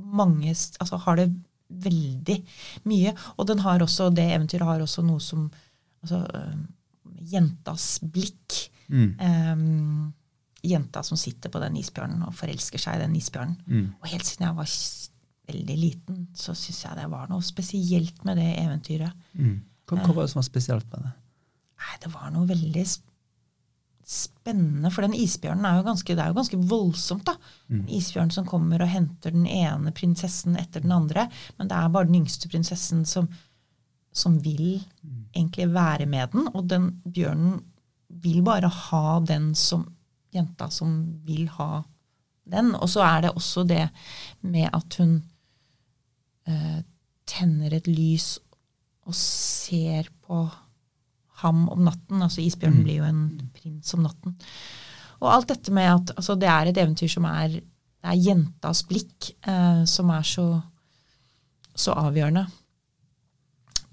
mange 0.01 0.51
Altså 0.51 0.97
har 1.05 1.19
det 1.19 1.29
veldig 1.69 2.37
mye. 2.89 3.15
Og 3.39 3.47
den 3.49 3.61
har 3.63 3.83
også, 3.83 4.11
det 4.11 4.27
eventyret 4.35 4.67
har 4.67 4.83
også 4.83 5.05
noe 5.07 5.21
som 5.23 5.49
altså, 6.03 6.23
uh, 6.25 7.21
Jentas 7.31 8.01
blikk. 8.03 8.65
Mm. 8.91 9.11
Um, 9.21 10.13
jenta 10.63 11.03
som 11.07 11.19
sitter 11.19 11.53
på 11.53 11.61
den 11.63 11.79
isbjørnen 11.81 12.25
og 12.27 12.37
forelsker 12.37 12.83
seg 12.83 12.99
i 12.99 13.05
den 13.05 13.17
isbjørnen. 13.17 13.57
Mm. 13.67 13.87
Og 14.01 14.11
helt 14.13 14.29
siden 14.29 14.47
jeg 14.49 14.59
var 14.59 14.75
veldig 15.51 15.77
liten, 15.81 16.25
så 16.37 16.55
syns 16.55 16.85
jeg 16.85 16.99
det 16.99 17.11
var 17.11 17.31
noe 17.31 17.45
spesielt 17.45 18.25
med 18.29 18.39
det 18.41 18.51
eventyret. 18.61 19.29
Mm. 19.35 19.57
Hva, 19.89 20.03
hva 20.05 20.15
var 20.15 20.27
det 20.27 20.33
som 20.35 20.43
var 20.43 20.51
spesielt 20.51 20.91
med 20.93 21.07
det? 21.09 21.15
Nei, 21.81 21.95
det 22.03 22.11
var 22.13 22.29
noe 22.35 22.49
veldig 22.51 22.85
spennende. 24.11 24.91
For 24.93 25.07
den 25.07 25.17
isbjørnen 25.17 25.67
er 25.67 25.79
jo 25.79 25.87
ganske, 25.87 26.17
det 26.17 26.25
er 26.25 26.33
jo 26.33 26.39
ganske 26.41 26.61
voldsomt, 26.71 27.29
da. 27.29 27.37
Mm. 27.73 27.85
Isbjørnen 27.99 28.35
som 28.35 28.49
kommer 28.49 28.83
og 28.83 28.91
henter 28.91 29.35
den 29.35 29.47
ene 29.49 29.95
prinsessen 29.97 30.59
etter 30.61 30.85
den 30.85 30.95
andre. 30.95 31.29
Men 31.59 31.71
det 31.71 31.79
er 31.79 31.95
bare 31.95 32.11
den 32.11 32.21
yngste 32.23 32.51
prinsessen 32.53 33.07
som, 33.09 33.31
som 34.13 34.39
vil 34.45 34.83
egentlig 35.33 35.71
være 35.75 36.09
med 36.11 36.35
den. 36.35 36.51
Og 36.53 36.69
den 36.71 36.93
bjørnen 37.07 37.61
vil 38.21 38.43
bare 38.47 38.71
ha 38.91 39.21
den 39.23 39.53
som 39.59 39.87
jenta 40.35 40.71
som 40.71 41.21
vil 41.27 41.49
ha 41.59 41.83
den. 42.51 42.75
Og 42.75 42.89
så 42.91 43.03
er 43.07 43.27
det 43.27 43.35
også 43.35 43.65
det 43.69 43.89
med 44.43 44.69
at 44.73 44.97
hun 45.01 45.23
eh, 46.49 46.81
tenner 47.31 47.75
et 47.77 47.87
lys 47.91 48.39
og 49.07 49.15
ser 49.17 50.11
på 50.27 50.45
ham 51.43 51.69
om 51.73 51.85
natten. 51.87 52.23
Altså 52.23 52.43
isbjørnen 52.45 52.81
Mm. 52.81 52.85
blir 52.85 52.97
jo 53.01 53.05
en 53.05 53.51
prins 53.55 53.95
om 53.95 54.03
natten. 54.05 54.37
Og 55.21 55.33
alt 55.33 55.49
dette 55.49 55.73
med 55.73 55.89
at 55.89 56.17
altså, 56.17 56.35
det 56.35 56.49
er 56.49 56.67
et 56.71 56.79
eventyr 56.79 57.09
som 57.09 57.25
er, 57.25 57.49
det 57.49 58.09
er 58.09 58.23
jentas 58.25 58.83
blikk 58.89 59.33
eh, 59.47 59.85
som 59.85 60.11
er 60.11 60.23
så, 60.23 60.63
så 61.75 61.93
avgjørende. 61.93 62.47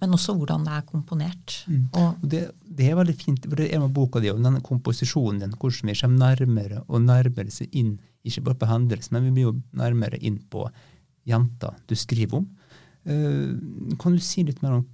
Men 0.02 0.14
også 0.14 0.36
hvordan 0.38 0.66
det 0.68 0.74
er 0.76 0.84
komponert. 0.86 1.56
Mm. 1.66 1.88
Det, 2.22 2.44
det 2.62 2.90
er 2.90 3.00
veldig 3.00 3.16
fint, 3.18 3.48
for 3.48 3.58
det 3.58 3.72
er 3.74 3.82
med 3.82 3.96
boka 3.96 4.22
di, 4.22 4.30
og 4.30 4.44
den 4.44 4.60
komposisjonen 4.66 5.42
din, 5.42 5.56
hvordan 5.58 5.90
vi 5.90 5.98
kommer 6.02 6.36
nærmere 6.36 6.84
og 6.86 7.02
nærmere 7.06 7.54
seg 7.54 7.74
inn, 7.78 7.96
ikke 8.28 8.44
bare 8.50 8.62
på 8.62 8.70
hendelsen, 8.70 9.18
men 9.18 9.30
vi 9.30 9.34
blir 9.38 9.48
jo 9.48 9.56
nærmere 9.80 10.20
inn 10.22 10.38
på 10.52 10.68
jenta 11.28 11.74
du 11.90 11.96
skriver 11.98 12.42
om. 12.42 12.48
Uh, 13.08 13.96
kan 14.00 14.14
du 14.14 14.22
si 14.24 14.44
litt 14.46 14.62
mer 14.62 14.82
om 14.82 14.86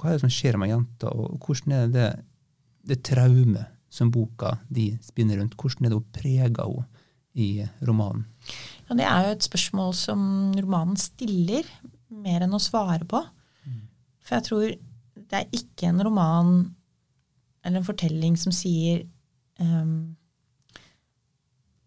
hva 0.00 0.10
er 0.10 0.18
det 0.18 0.24
som 0.24 0.32
skjer 0.34 0.58
med 0.60 0.72
jenta, 0.72 1.10
og 1.10 1.38
hvordan 1.42 1.76
er 1.76 1.92
det 1.92 2.08
det 2.88 3.02
traumet 3.06 3.70
som 3.92 4.10
boka 4.10 4.56
di 4.72 4.92
spinner 5.04 5.38
rundt, 5.38 5.54
hvordan 5.58 5.86
er 5.86 5.92
det 5.92 5.98
hun 5.98 6.08
preger 6.14 6.48
henne 6.48 6.86
i 7.32 7.48
romanen? 7.86 8.24
Ja, 8.88 8.96
det 8.98 9.06
er 9.08 9.26
jo 9.26 9.36
et 9.36 9.46
spørsmål 9.46 9.94
som 9.96 10.24
romanen 10.58 10.98
stiller, 11.00 11.68
mer 12.12 12.44
enn 12.44 12.56
å 12.56 12.60
svare 12.60 13.06
på. 13.08 13.22
For 14.22 14.38
jeg 14.38 14.46
tror 14.48 14.66
det 15.32 15.38
er 15.38 15.56
ikke 15.56 15.90
en 15.90 16.02
roman 16.04 16.52
eller 17.62 17.80
en 17.80 17.86
fortelling 17.86 18.36
som 18.40 18.54
sier 18.54 19.04
um, 19.62 20.14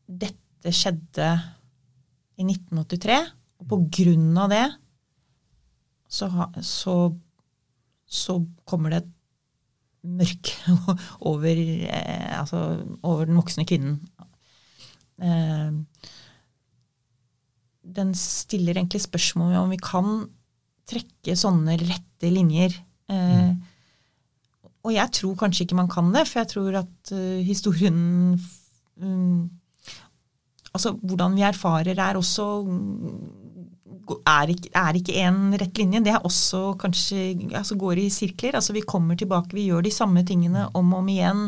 Dette 0.06 0.72
skjedde 0.74 1.28
i 2.36 2.44
1983, 2.46 3.18
og 3.62 3.68
på 3.72 3.78
grunn 3.98 4.38
av 4.38 4.52
det 4.52 4.66
så, 6.12 6.28
så, 6.62 6.96
så 8.06 8.36
kommer 8.68 8.94
det 8.94 9.00
et 9.04 9.12
mørke 10.06 10.76
over, 11.32 11.62
eh, 11.90 12.40
altså, 12.40 12.62
over 13.02 13.26
den 13.26 13.40
voksne 13.40 13.66
kvinnen. 13.68 13.98
Eh, 15.22 15.72
den 17.96 18.14
stiller 18.18 18.78
egentlig 18.78 19.02
spørsmål 19.06 19.58
om 19.64 19.74
vi 19.74 19.82
kan 19.82 20.28
trekke 20.90 21.36
sånne 21.38 21.78
rette 21.82 22.32
linjer. 22.32 22.76
Eh, 23.12 23.52
og 24.86 24.94
jeg 24.94 25.14
tror 25.18 25.38
kanskje 25.40 25.66
ikke 25.66 25.80
man 25.80 25.90
kan 25.92 26.12
det, 26.14 26.26
for 26.30 26.44
jeg 26.44 26.52
tror 26.54 26.80
at 26.84 27.14
eh, 27.16 27.46
historien 27.46 28.00
um, 29.02 29.46
Altså 30.76 30.92
hvordan 31.00 31.38
vi 31.38 31.44
erfarer, 31.48 31.96
er 31.96 32.18
også 32.20 32.46
er 34.28 34.50
ikke, 34.52 34.70
er 34.76 34.98
ikke 35.00 35.14
en 35.24 35.54
rett 35.56 35.80
linje. 35.80 36.02
Det 36.04 36.12
er 36.12 36.26
også 36.28 36.74
kanskje 36.82 37.22
altså 37.56 37.78
går 37.80 38.02
i 38.04 38.10
sirkler. 38.12 38.58
altså 38.60 38.74
Vi 38.76 38.84
kommer 38.84 39.16
tilbake, 39.16 39.56
vi 39.56 39.70
gjør 39.70 39.86
de 39.86 39.94
samme 39.96 40.26
tingene 40.28 40.68
om 40.76 40.94
og 40.94 41.00
om 41.00 41.08
igjen. 41.14 41.46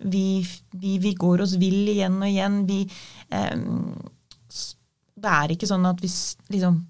Vi, 0.00 0.24
vi, 0.72 0.96
vi 0.96 1.12
går 1.12 1.44
oss 1.44 1.58
vill 1.60 1.84
igjen 1.92 2.16
og 2.22 2.30
igjen. 2.30 2.56
Vi, 2.64 2.80
eh, 3.36 3.52
det 5.20 5.36
er 5.36 5.52
ikke 5.52 5.68
sånn 5.68 5.84
at 5.92 6.00
hvis 6.00 6.18
liksom 6.48 6.80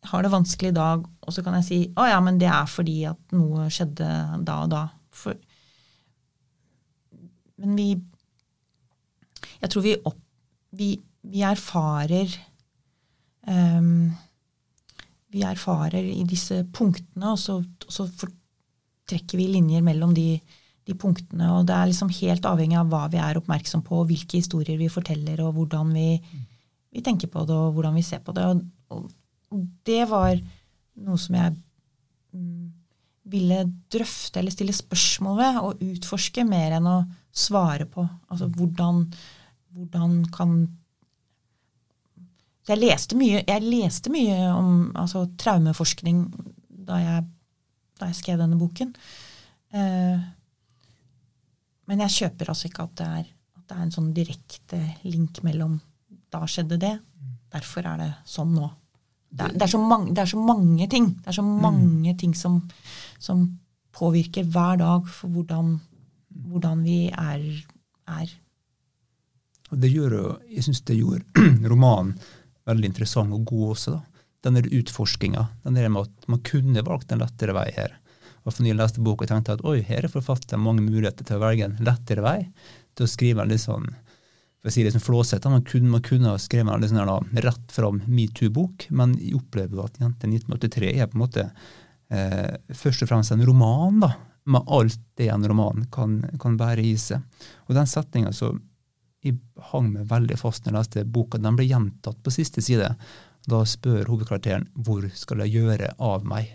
Jeg 0.00 0.08
har 0.12 0.24
det 0.24 0.32
vanskelig 0.32 0.70
i 0.72 0.76
dag, 0.76 1.04
og 1.04 1.34
så 1.34 1.42
kan 1.44 1.58
jeg 1.58 1.66
si 1.66 1.78
å 1.98 2.06
ja, 2.08 2.20
men 2.24 2.38
det 2.40 2.48
er 2.48 2.66
fordi 2.70 3.02
at 3.10 3.34
noe 3.36 3.68
skjedde 3.72 4.08
da 4.46 4.56
og 4.64 4.72
da. 4.72 4.84
For, 5.10 5.36
men 7.60 7.76
vi 7.76 7.90
Jeg 9.60 9.70
tror 9.70 9.84
vi 9.84 9.96
opp... 10.08 10.20
Vi, 10.70 10.94
vi 11.26 11.40
erfarer 11.42 12.30
um, 13.50 14.12
Vi 15.34 15.42
erfarer 15.42 16.06
i 16.06 16.22
disse 16.24 16.62
punktene, 16.72 17.32
og 17.34 17.38
så, 17.42 17.58
og 17.60 17.92
så 17.92 18.06
trekker 19.10 19.38
vi 19.38 19.48
linjer 19.50 19.82
mellom 19.82 20.14
de, 20.14 20.38
de 20.86 20.94
punktene. 20.94 21.50
Og 21.58 21.66
det 21.68 21.74
er 21.76 21.90
liksom 21.90 22.12
helt 22.20 22.46
avhengig 22.46 22.78
av 22.78 22.88
hva 22.90 23.04
vi 23.12 23.18
er 23.20 23.38
oppmerksom 23.42 23.82
på, 23.86 24.00
og 24.00 24.08
hvilke 24.10 24.38
historier 24.38 24.78
vi 24.80 24.88
forteller, 24.90 25.42
og 25.44 25.58
hvordan 25.58 25.92
vi, 25.94 26.08
vi 26.90 27.02
tenker 27.06 27.30
på 27.30 27.44
det, 27.46 27.56
og 27.56 27.74
hvordan 27.76 27.96
vi 27.98 28.04
ser 28.06 28.22
på 28.24 28.34
det. 28.36 28.46
Og, 28.46 28.62
og, 29.50 29.64
det 29.86 30.02
var 30.10 30.36
noe 31.00 31.18
som 31.18 31.36
jeg 31.38 31.54
mm, 32.34 32.66
ville 33.30 33.60
drøfte 33.92 34.40
eller 34.40 34.54
stille 34.54 34.74
spørsmål 34.74 35.38
ved, 35.38 35.60
og 35.62 35.84
utforske 35.86 36.44
mer 36.46 36.76
enn 36.78 36.90
å 36.90 36.98
svare 37.30 37.86
på. 37.90 38.04
Altså 38.30 38.50
hvordan, 38.54 39.04
hvordan 39.74 40.20
kan 40.34 40.60
jeg 42.70 42.78
leste, 42.78 43.18
mye, 43.18 43.42
jeg 43.42 43.66
leste 43.66 44.12
mye 44.12 44.36
om 44.54 44.90
altså, 44.98 45.24
traumeforskning 45.40 46.26
da 46.90 47.00
jeg, 47.00 47.24
da 47.98 48.10
jeg 48.10 48.18
skrev 48.18 48.38
denne 48.42 48.58
boken. 48.60 48.92
Eh, 49.74 50.28
men 51.90 52.02
jeg 52.06 52.16
kjøper 52.20 52.52
altså 52.52 52.68
ikke 52.68 52.86
at 52.86 52.96
det, 53.00 53.08
er, 53.20 53.30
at 53.58 53.64
det 53.66 53.76
er 53.76 53.86
en 53.86 53.94
sånn 53.94 54.12
direkte 54.14 54.80
link 55.02 55.42
mellom 55.46 55.80
da 56.30 56.44
skjedde 56.48 56.78
det, 56.80 56.94
derfor 57.52 57.86
er 57.90 58.00
det 58.00 58.10
sånn 58.28 58.54
nå. 58.54 58.68
Det 59.30 59.46
er, 59.46 59.54
det 59.54 59.62
er, 59.62 59.70
så, 59.70 59.78
mange, 59.78 60.10
det 60.14 60.22
er 60.24 60.30
så 60.32 60.40
mange 60.42 60.86
ting. 60.90 61.12
Det 61.22 61.30
er 61.30 61.36
så 61.38 61.44
mange 61.46 62.14
ting 62.18 62.32
som, 62.34 62.58
som 63.22 63.44
påvirker 63.94 64.48
hver 64.50 64.80
dag 64.80 65.06
for 65.06 65.30
hvordan, 65.30 65.76
hvordan 66.50 66.82
vi 66.82 66.98
er, 67.10 67.44
er. 68.10 68.32
Og 69.70 69.78
det 69.78 69.92
gjør 69.92 70.16
Jeg 70.50 70.66
syns 70.66 70.82
det 70.82 70.98
gjorde 70.98 71.46
romanen 71.70 72.16
veldig 72.66 72.90
interessant 72.90 73.34
og 73.34 73.46
god 73.46 73.76
også. 73.76 73.96
da. 73.96 74.26
Den 74.46 74.58
der 74.58 74.70
utforskinga. 74.80 75.46
Den 75.64 75.78
der 75.78 75.88
med 75.92 76.08
at 76.08 76.28
man 76.30 76.42
kunne 76.46 76.86
valgt 76.86 77.12
en 77.12 77.22
lettere 77.22 77.54
vei 77.54 77.68
her. 77.76 77.96
Og 78.42 78.54
for 78.54 78.62
når 78.64 78.72
jeg 78.72 78.80
leste 78.80 79.02
boka, 79.04 79.26
tenkte 79.28 79.52
jeg 79.52 79.60
at 79.60 79.66
oi, 79.68 79.80
her 79.84 80.06
er 80.06 80.12
forfatteren 80.12 80.62
mange 80.64 80.82
muligheter 80.82 81.26
til 81.28 81.36
å 81.36 81.44
velge 81.44 81.66
en 81.68 81.80
lettere 81.86 82.24
vei. 82.24 82.38
Til 82.96 83.06
å 83.06 83.10
skrive 83.10 83.44
en 83.44 83.52
litt 83.52 83.62
sånn 83.62 83.90
for 84.60 84.70
å 84.70 84.74
si 84.74 84.84
det 84.84 84.92
som 84.94 85.02
flåsete. 85.02 85.52
Man 85.52 85.64
kunne, 85.66 85.90
man 85.96 86.04
kunne 86.04 86.32
ha 86.34 86.40
skrevet 86.40 86.84
en 86.84 86.88
sånn 86.92 87.44
rett 87.44 87.72
fram 87.72 88.02
metoo-bok, 88.06 88.88
men 88.92 89.16
jeg 89.20 89.38
opplever 89.40 89.84
at 89.86 90.00
Jente 90.02 90.28
1983 90.28 90.90
er 90.96 91.08
på 91.08 91.16
en 91.16 91.24
måte 91.24 91.46
eh, 92.12 92.58
først 92.76 93.06
og 93.06 93.12
fremst 93.12 93.34
en 93.34 93.46
roman, 93.46 94.02
da. 94.04 94.14
Med 94.50 94.66
alt 94.72 95.00
det 95.20 95.28
en 95.30 95.44
roman 95.46 95.84
kan, 95.92 96.18
kan 96.40 96.56
bære 96.58 96.82
i 96.82 96.94
seg. 96.98 97.22
Og 97.68 97.76
den 97.76 97.88
setninga 97.88 98.32
som 98.34 98.58
jeg 99.20 99.36
hang 99.70 99.90
meg 99.92 100.08
veldig 100.08 100.38
fast 100.40 100.64
når 100.64 100.72
jeg 100.72 100.78
leste 100.78 101.10
boka. 101.12 101.40
Den 101.40 101.58
ble 101.58 101.66
gjentatt 101.68 102.22
på 102.24 102.32
siste 102.32 102.64
side. 102.64 102.88
Da 103.48 103.60
spør 103.68 104.08
hovedkarakteren 104.08 104.66
hvor 104.74 105.04
skal 105.16 105.44
jeg 105.44 105.60
gjøre 105.60 105.92
av 106.00 106.24
meg? 106.28 106.48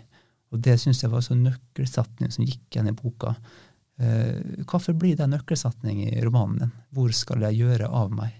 Og 0.54 0.62
det 0.62 0.76
syns 0.82 1.02
jeg 1.02 1.12
var 1.12 1.24
en 1.30 1.46
nøkkelsetning 1.46 2.34
som 2.34 2.46
gikk 2.46 2.74
igjen 2.74 2.90
i 2.90 2.96
boka. 2.96 3.34
Eh, 3.96 4.64
hvorfor 4.68 4.92
blir 4.92 5.16
det 5.16 5.28
nøkkelsetning 5.32 6.02
i 6.04 6.24
romanen 6.24 6.66
din? 6.66 6.72
Hvor 6.92 7.12
skal 7.16 7.46
jeg 7.48 7.62
gjøre 7.62 7.88
av 7.88 8.12
meg? 8.12 8.34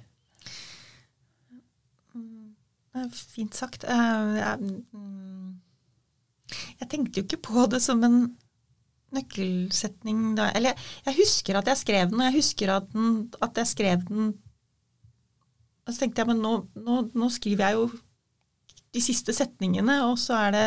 Er 2.97 3.13
Fint 3.13 3.57
sagt. 3.57 3.85
Eh, 3.85 4.43
mm, 4.57 5.55
jeg 6.81 6.89
tenkte 6.93 7.21
jo 7.21 7.25
ikke 7.27 7.45
på 7.49 7.65
det 7.73 7.81
som 7.85 8.05
en 8.05 8.19
nøkkelsetning 9.17 10.35
da. 10.37 10.51
Eller 10.57 10.77
jeg, 11.07 11.17
husker 11.23 11.59
at 11.59 11.71
jeg 11.73 11.83
skrev 11.83 12.11
den, 12.11 12.21
og 12.21 12.29
jeg 12.29 12.39
husker 12.39 12.75
at, 12.77 12.91
den, 12.93 13.31
at 13.43 13.63
jeg 13.63 13.73
skrev 13.73 14.05
den 14.09 14.35
Og 15.87 15.95
så 15.95 16.01
tenkte 16.03 16.25
jeg, 16.25 16.33
men 16.33 16.41
nå, 16.43 16.53
nå, 16.83 17.01
nå 17.15 17.29
skriver 17.31 17.69
jeg 17.69 17.79
jo 17.79 17.85
de 18.97 19.03
siste 19.05 19.33
setningene, 19.37 20.01
og 20.09 20.17
så 20.19 20.39
er 20.49 20.55
det 20.57 20.67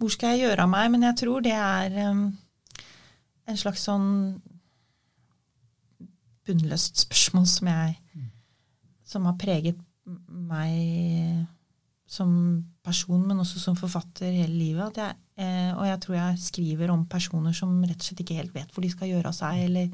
Hvor 0.00 0.12
skal 0.12 0.34
jeg 0.34 0.48
gjøre 0.48 0.64
av 0.64 0.72
meg? 0.72 0.90
Men 0.92 1.08
jeg 1.08 1.20
tror 1.22 1.44
det 1.44 1.54
er 1.54 2.00
um, 2.10 2.24
en 3.50 3.58
slags 3.60 3.84
sånn 3.88 4.08
bunnløst 6.48 7.04
spørsmål 7.06 7.46
som 7.50 7.70
jeg 7.70 7.96
Som 9.10 9.26
har 9.26 9.38
preget 9.38 9.78
meg 10.26 11.46
som 12.10 12.30
person, 12.82 13.22
men 13.26 13.38
også 13.38 13.60
som 13.62 13.76
forfatter 13.78 14.32
hele 14.34 14.54
livet. 14.54 14.96
Jeg, 14.98 15.14
eh, 15.38 15.70
og 15.76 15.84
jeg 15.86 16.00
tror 16.02 16.16
jeg 16.16 16.42
skriver 16.42 16.90
om 16.90 17.04
personer 17.10 17.54
som 17.54 17.76
rett 17.84 18.00
og 18.00 18.06
slett 18.06 18.22
ikke 18.24 18.38
helt 18.40 18.54
vet 18.54 18.72
hvor 18.74 18.82
de 18.82 18.90
skal 18.90 19.12
gjøre 19.12 19.30
av 19.30 19.36
seg, 19.36 19.64
eller 19.68 19.90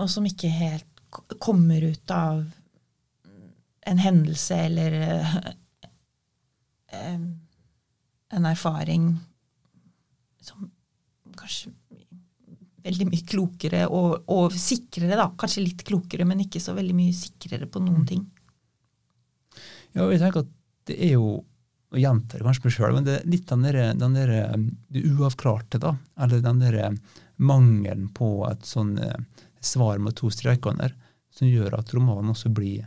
Og 0.00 0.08
som 0.08 0.24
ikke 0.24 0.48
helt 0.48 1.02
kommer 1.38 1.84
ut 1.84 2.10
av 2.10 2.40
en 3.86 3.98
hendelse 4.00 4.56
eller 4.56 4.94
eh, 6.96 7.20
en 8.32 8.48
erfaring 8.48 9.10
som 10.40 10.71
kanskje 11.42 11.72
veldig 12.82 13.06
mye 13.06 13.26
klokere 13.28 13.84
og, 13.86 14.24
og, 14.32 14.54
sikrere, 14.58 15.14
da. 15.18 15.28
Kanskje 15.38 15.62
litt 15.62 15.84
klokere, 15.86 16.26
men 16.26 16.42
ikke 16.42 16.62
så 16.62 16.74
veldig 16.74 16.96
mye 16.98 17.14
sikrere 17.14 17.68
på 17.70 17.82
noen 17.82 18.06
ting. 18.08 18.24
Ja, 19.94 20.08
jeg 20.08 20.22
tenker 20.22 20.46
at 20.46 20.52
det 20.90 20.98
er 20.98 21.16
jo 21.18 21.42
og 21.92 21.98
det 22.00 22.40
kanskje 22.40 22.64
meg 22.64 22.72
sjøl, 22.72 22.94
men 22.96 23.04
det 23.04 23.14
er 23.18 23.26
litt 23.28 23.50
den 23.50 23.66
der, 23.66 23.76
den 24.00 24.14
der, 24.16 24.30
det 24.88 25.02
uavklarte, 25.10 25.76
da. 25.76 25.90
Eller 26.24 26.40
den 26.40 26.62
der 26.62 26.78
mangelen 27.36 28.06
på 28.16 28.30
et 28.48 28.64
sånn 28.64 28.94
svar 29.60 30.00
med 30.00 30.16
to 30.16 30.30
streker 30.32 30.72
under, 30.72 30.94
som 31.28 31.50
gjør 31.50 31.76
at 31.76 31.92
romanen 31.92 32.32
også 32.32 32.48
blir 32.48 32.86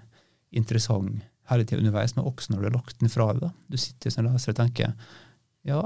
interessant 0.58 1.22
hele 1.52 1.66
tida 1.66 1.82
underveis, 1.84 2.16
men 2.16 2.26
også 2.26 2.54
når 2.54 2.62
du 2.62 2.68
har 2.68 2.76
lagt 2.80 3.00
den 3.02 3.12
fra 3.14 3.30
deg. 3.38 3.54
Du 3.70 3.78
sitter 3.78 4.14
som 4.14 4.26
leser 4.26 4.56
og 4.56 4.60
tenker 4.60 4.94
ja, 5.66 5.82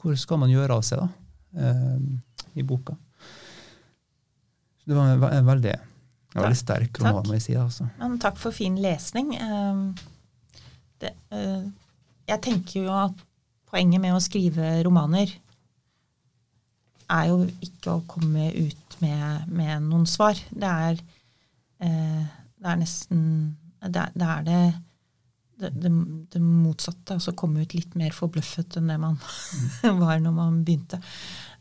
hvor 0.00 0.16
skal 0.18 0.40
man 0.42 0.52
gjøre 0.52 0.78
av 0.78 0.84
seg 0.86 1.02
da, 1.02 1.06
eh, 1.06 1.29
i 1.54 2.62
boka? 2.66 2.94
Så 4.80 4.90
det 4.90 4.96
var 4.96 5.10
en, 5.12 5.46
veldig, 5.46 5.74
en 6.34 6.42
veldig 6.42 6.58
sterk 6.58 7.00
roman, 7.02 7.26
må 7.26 7.36
jeg 7.36 7.46
si. 7.48 7.56
Altså. 7.58 7.88
Men 7.98 8.18
takk 8.22 8.38
for 8.40 8.54
fin 8.54 8.78
lesning. 8.80 9.34
Ehm, 9.36 9.84
det, 11.02 11.12
uh, 11.34 11.66
jeg 12.30 12.42
tenker 12.46 12.84
jo 12.84 12.94
at 12.94 13.24
poenget 13.70 14.02
med 14.02 14.16
å 14.16 14.22
skrive 14.22 14.72
romaner 14.86 15.32
er 17.10 17.30
jo 17.30 17.42
ikke 17.64 17.96
å 17.96 18.04
komme 18.10 18.50
ut 18.54 18.96
med, 19.02 19.48
med 19.50 19.88
noen 19.88 20.06
svar. 20.06 20.38
Det 20.50 20.70
er, 20.70 21.00
det 21.80 22.68
er 22.70 22.78
nesten 22.78 23.22
Det, 23.80 24.04
det 24.14 24.26
er 24.28 24.42
det, 24.44 24.60
det, 25.60 25.90
det 26.32 26.40
motsatte. 26.42 27.16
Altså 27.16 27.34
komme 27.38 27.64
ut 27.64 27.74
litt 27.76 27.96
mer 27.98 28.14
forbløffet 28.16 28.78
enn 28.80 28.90
det 28.92 28.98
man 29.02 29.18
var 30.02 30.22
når 30.22 30.36
man 30.36 30.62
begynte. 30.66 31.00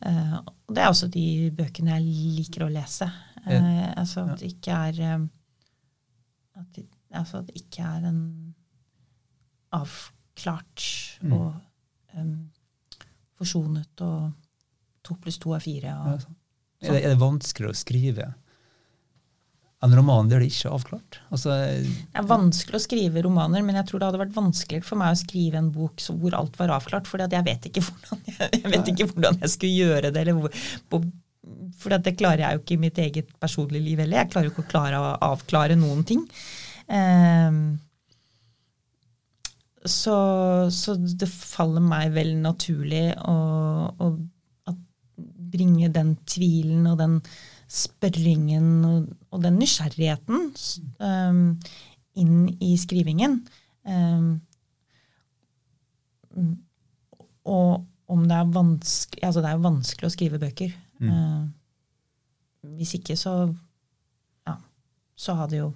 Uh, 0.03 0.39
det 0.72 0.84
er 0.84 0.91
også 0.91 1.10
de 1.12 1.25
bøkene 1.56 1.98
jeg 1.98 2.38
liker 2.39 2.65
å 2.65 2.72
lese. 2.74 3.10
Uh, 3.46 3.89
altså 3.98 4.25
at 4.27 4.41
det 4.41 4.53
ikke 4.53 4.79
er 4.89 5.27
at 6.60 6.68
det, 6.75 6.86
altså 7.15 7.39
at 7.39 7.50
det 7.50 7.62
ikke 7.62 7.86
er 7.88 8.10
en 8.10 8.22
avklart 9.75 10.86
mm. 11.22 11.34
og 11.34 12.18
um, 12.18 12.36
forsonet 13.39 14.03
og 14.03 14.32
to 15.06 15.15
pluss 15.22 15.39
to 15.41 15.53
er 15.56 15.63
fire. 15.63 15.96
Og, 15.96 16.27
ja, 16.82 16.89
er, 16.89 16.94
det, 16.94 17.03
er, 17.03 17.10
det, 17.13 17.22
vanskeligere 17.22 17.75
å 17.75 17.79
skrive 17.79 18.29
en 19.86 19.96
roman 19.96 20.28
der 20.28 20.44
det 20.44 20.50
ikke 20.52 20.68
er 20.68 20.76
avklart? 20.76 21.20
Altså, 21.32 21.56
det 21.56 22.20
er 22.20 22.28
vanskelig 22.28 22.80
å 22.80 22.84
skrive 22.84 23.24
romaner, 23.24 23.64
men 23.64 23.80
jeg 23.80 23.88
tror 23.88 24.02
det 24.02 24.10
hadde 24.10 24.22
vært 24.26 24.36
vanskeligere 24.36 24.88
for 24.88 25.00
meg 25.00 25.16
å 25.16 25.20
skrive 25.22 25.62
en 25.62 25.72
bok 25.76 26.04
hvor 26.20 26.36
alt 26.36 26.60
var 26.60 26.76
avklart, 26.76 27.08
for 27.08 27.24
jeg 27.24 27.32
jeg, 27.40 28.66
vet 28.68 28.92
ikke 28.92 29.10
hvordan 29.14 29.40
jeg 29.40 29.54
skulle 29.56 29.88
gjøre 29.88 30.12
det. 30.16 30.26
for 31.80 31.96
det 31.96 32.16
klarer 32.20 32.44
jeg 32.44 32.58
jo 32.58 32.64
ikke 32.64 32.76
i 32.76 32.82
mitt 32.86 33.04
eget 33.06 33.30
personlige 33.40 33.86
liv 33.86 34.02
heller. 34.04 34.24
Jeg 34.24 34.34
klarer 34.34 34.50
jo 34.50 34.56
ikke 34.56 34.68
å 34.68 34.74
klare 34.74 35.00
å 35.00 35.14
avklare 35.32 35.80
noen 35.80 36.04
ting. 36.08 36.26
Um, 36.90 37.80
så, 39.86 40.18
så, 40.76 40.96
det 40.98 41.30
faller 41.32 41.84
meg 41.84 42.12
vel 42.18 42.34
naturlig 42.44 43.14
å, 43.24 43.38
å, 43.96 44.10
bringe 45.50 45.88
den 45.90 46.14
tvilen 46.30 46.86
og 46.92 47.00
den 47.00 47.16
spørringen 47.70 48.70
og, 48.88 49.10
og 49.30 49.44
den 49.44 49.60
nysgjerrigheten 49.62 50.48
um, 51.06 51.43
inn 52.17 52.48
i 52.65 52.74
skrivingen. 52.82 53.39
Um, 53.86 54.41
og 57.50 57.86
om 58.10 58.26
det 58.30 58.36
er 58.38 58.52
vanskelig 58.54 59.24
Altså, 59.26 59.41
det 59.41 59.50
er 59.50 59.58
jo 59.58 59.65
vanskelig 59.65 60.08
å 60.08 60.13
skrive 60.13 60.41
bøker. 60.41 60.74
Mm. 61.02 61.10
Uh, 61.13 62.74
hvis 62.80 62.96
ikke, 62.98 63.17
så 63.20 63.36
Ja, 64.48 64.58
så 65.15 65.38
hadde 65.39 65.62
jo 65.62 65.70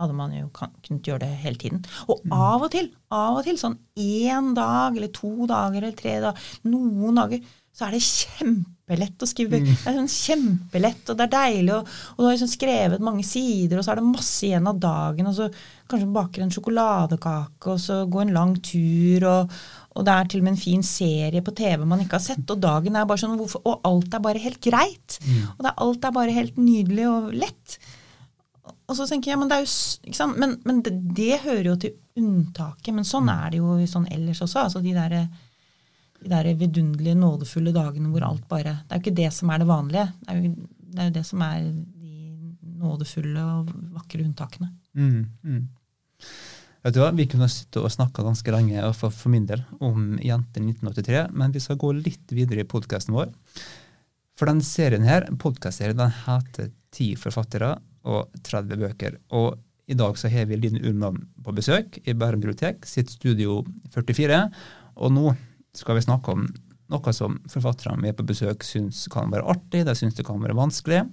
hadde 0.00 0.16
man 0.16 0.32
jo 0.32 0.46
kunnet 0.56 1.04
gjøre 1.04 1.26
det 1.26 1.34
hele 1.42 1.60
tiden. 1.60 1.82
Og 2.08 2.22
mm. 2.24 2.32
av 2.32 2.62
og 2.64 2.70
til, 2.72 2.86
av 3.12 3.36
og 3.36 3.44
til, 3.44 3.58
sånn 3.60 3.76
én 4.00 4.54
dag 4.56 4.96
eller 4.96 5.10
to 5.12 5.32
dager 5.50 5.82
eller 5.82 5.96
tre 5.98 6.14
dager, 6.24 6.46
noen 6.72 7.20
dager, 7.20 7.50
så 7.70 7.86
er 7.86 7.94
det 7.94 8.00
kjempelett 8.02 9.22
å 9.22 9.28
skrive 9.28 9.54
bøker. 9.54 9.72
Mm. 9.72 9.80
Det 9.80 9.90
er 9.90 9.96
sånn 9.96 10.12
kjempelett, 10.12 11.02
og 11.12 11.18
det 11.18 11.26
er 11.26 11.34
deilig, 11.34 11.74
og, 11.76 11.92
og 12.12 12.18
du 12.18 12.26
har 12.26 12.34
liksom 12.34 12.50
skrevet 12.50 13.04
mange 13.06 13.26
sider, 13.26 13.78
og 13.78 13.86
så 13.86 13.92
er 13.92 14.00
det 14.00 14.08
masse 14.08 14.48
igjen 14.48 14.66
av 14.68 14.80
dagen, 14.82 15.30
og 15.30 15.36
så 15.36 15.46
kanskje 15.90 16.10
baker 16.16 16.44
en 16.44 16.52
sjokoladekake, 16.54 17.70
og 17.72 17.78
så 17.80 18.00
gå 18.10 18.24
en 18.24 18.34
lang 18.34 18.56
tur, 18.66 19.28
og, 19.30 19.54
og 19.94 20.06
det 20.06 20.16
er 20.16 20.32
til 20.32 20.42
og 20.42 20.48
med 20.48 20.56
en 20.56 20.64
fin 20.64 20.84
serie 20.86 21.44
på 21.46 21.54
TV 21.56 21.86
man 21.86 22.02
ikke 22.02 22.18
har 22.18 22.26
sett, 22.26 22.44
og 22.50 22.60
dagen 22.62 22.98
er 22.98 23.08
bare 23.08 23.22
sånn, 23.22 23.38
hvorfor, 23.40 23.62
og 23.64 23.88
alt 23.88 24.18
er 24.18 24.26
bare 24.26 24.42
helt 24.42 24.60
greit. 24.66 25.20
Mm. 25.24 25.40
Og 25.54 25.64
det, 25.64 25.74
alt 25.86 26.04
er 26.04 26.14
bare 26.20 26.36
helt 26.36 26.60
nydelig 26.60 27.08
og 27.10 27.32
lett. 27.46 27.78
Og 28.90 28.96
så 28.98 29.06
tenker 29.06 29.32
jeg, 29.32 29.38
men 29.38 29.50
det 29.50 29.60
er 29.60 29.66
jo? 29.66 30.26
Men, 30.34 30.56
men 30.66 30.80
det, 30.82 30.92
det, 31.14 31.36
hører 31.44 31.68
jo 31.70 31.76
til 31.78 31.94
unntaket. 32.18 32.90
Men 32.96 33.06
sånn 33.06 33.28
mm. 33.28 33.36
er 33.36 33.52
det 33.52 33.60
jo 33.62 33.76
sånn 33.90 34.08
ellers 34.10 34.42
også. 34.42 34.66
altså 34.66 34.82
De 34.82 34.94
der, 34.96 35.14
de 36.20 36.30
der 36.32 36.50
vidunderlige, 36.58 37.16
nådefulle 37.18 37.72
dagene 37.74 38.12
hvor 38.12 38.26
alt 38.26 38.46
bare 38.48 38.80
Det 38.84 38.92
er 38.92 39.00
jo 39.00 39.04
ikke 39.04 39.18
det 39.22 39.32
som 39.32 39.50
er 39.50 39.62
det 39.62 39.68
vanlige. 39.70 40.06
Det 40.20 40.30
er 40.30 40.40
jo 40.40 40.54
det, 40.90 40.98
er 40.98 41.10
jo 41.10 41.16
det 41.16 41.26
som 41.26 41.42
er 41.46 41.58
de 41.64 42.14
nådefulle 42.80 43.44
og 43.44 43.74
vakre 43.94 44.24
unntakene. 44.24 44.72
Mm, 44.96 45.26
mm. 45.44 45.60
Vet 46.80 46.96
du 46.96 47.02
hva, 47.02 47.10
Vi 47.12 47.28
kunne 47.28 47.48
sitte 47.52 47.82
og 47.82 47.92
snakke 47.92 48.24
ganske 48.24 48.52
lenge 48.54 48.82
for, 48.96 49.12
for 49.12 49.32
min 49.32 49.46
del 49.48 49.62
om 49.80 50.16
Jenter 50.24 50.64
1983, 50.64 51.26
men 51.36 51.52
vi 51.52 51.62
skal 51.62 51.78
gå 51.80 51.92
litt 51.98 52.32
videre 52.32 52.64
i 52.64 52.68
podkasten 52.68 53.16
vår. 53.16 53.32
For 54.38 54.48
den 54.48 54.62
serien 54.64 55.04
her, 55.04 55.28
podkastserien, 55.40 55.98
den 56.00 56.14
heter 56.24 56.70
Ti 56.90 57.12
forfattere 57.20 57.74
og 58.08 58.32
30 58.42 58.80
bøker. 58.80 59.18
Og 59.36 59.60
i 59.90 59.96
dag 59.98 60.16
så 60.18 60.30
har 60.32 60.48
vi 60.48 60.56
Linn 60.58 60.80
Ullmann 60.80 61.20
på 61.44 61.52
besøk 61.54 62.00
i 62.02 62.14
Bærum 62.16 62.40
bibliotek, 62.40 62.86
sitt 62.88 63.12
studio 63.12 63.60
44. 63.92 64.40
Og 65.04 65.12
nå 65.14 65.34
skal 65.76 65.98
vi 65.98 66.04
snakke 66.04 66.34
om 66.34 66.48
noe 66.90 67.12
som 67.14 67.38
forfatterne 67.50 68.02
vi 68.02 68.10
er 68.10 68.16
på 68.18 68.26
besøk 68.26 68.64
syns 68.66 69.04
kan 69.12 69.30
være 69.30 69.46
artig, 69.52 69.84
de 69.86 69.94
syns 69.96 70.16
det 70.18 70.26
kan 70.26 70.40
være 70.42 70.58
vanskelig. 70.58 71.04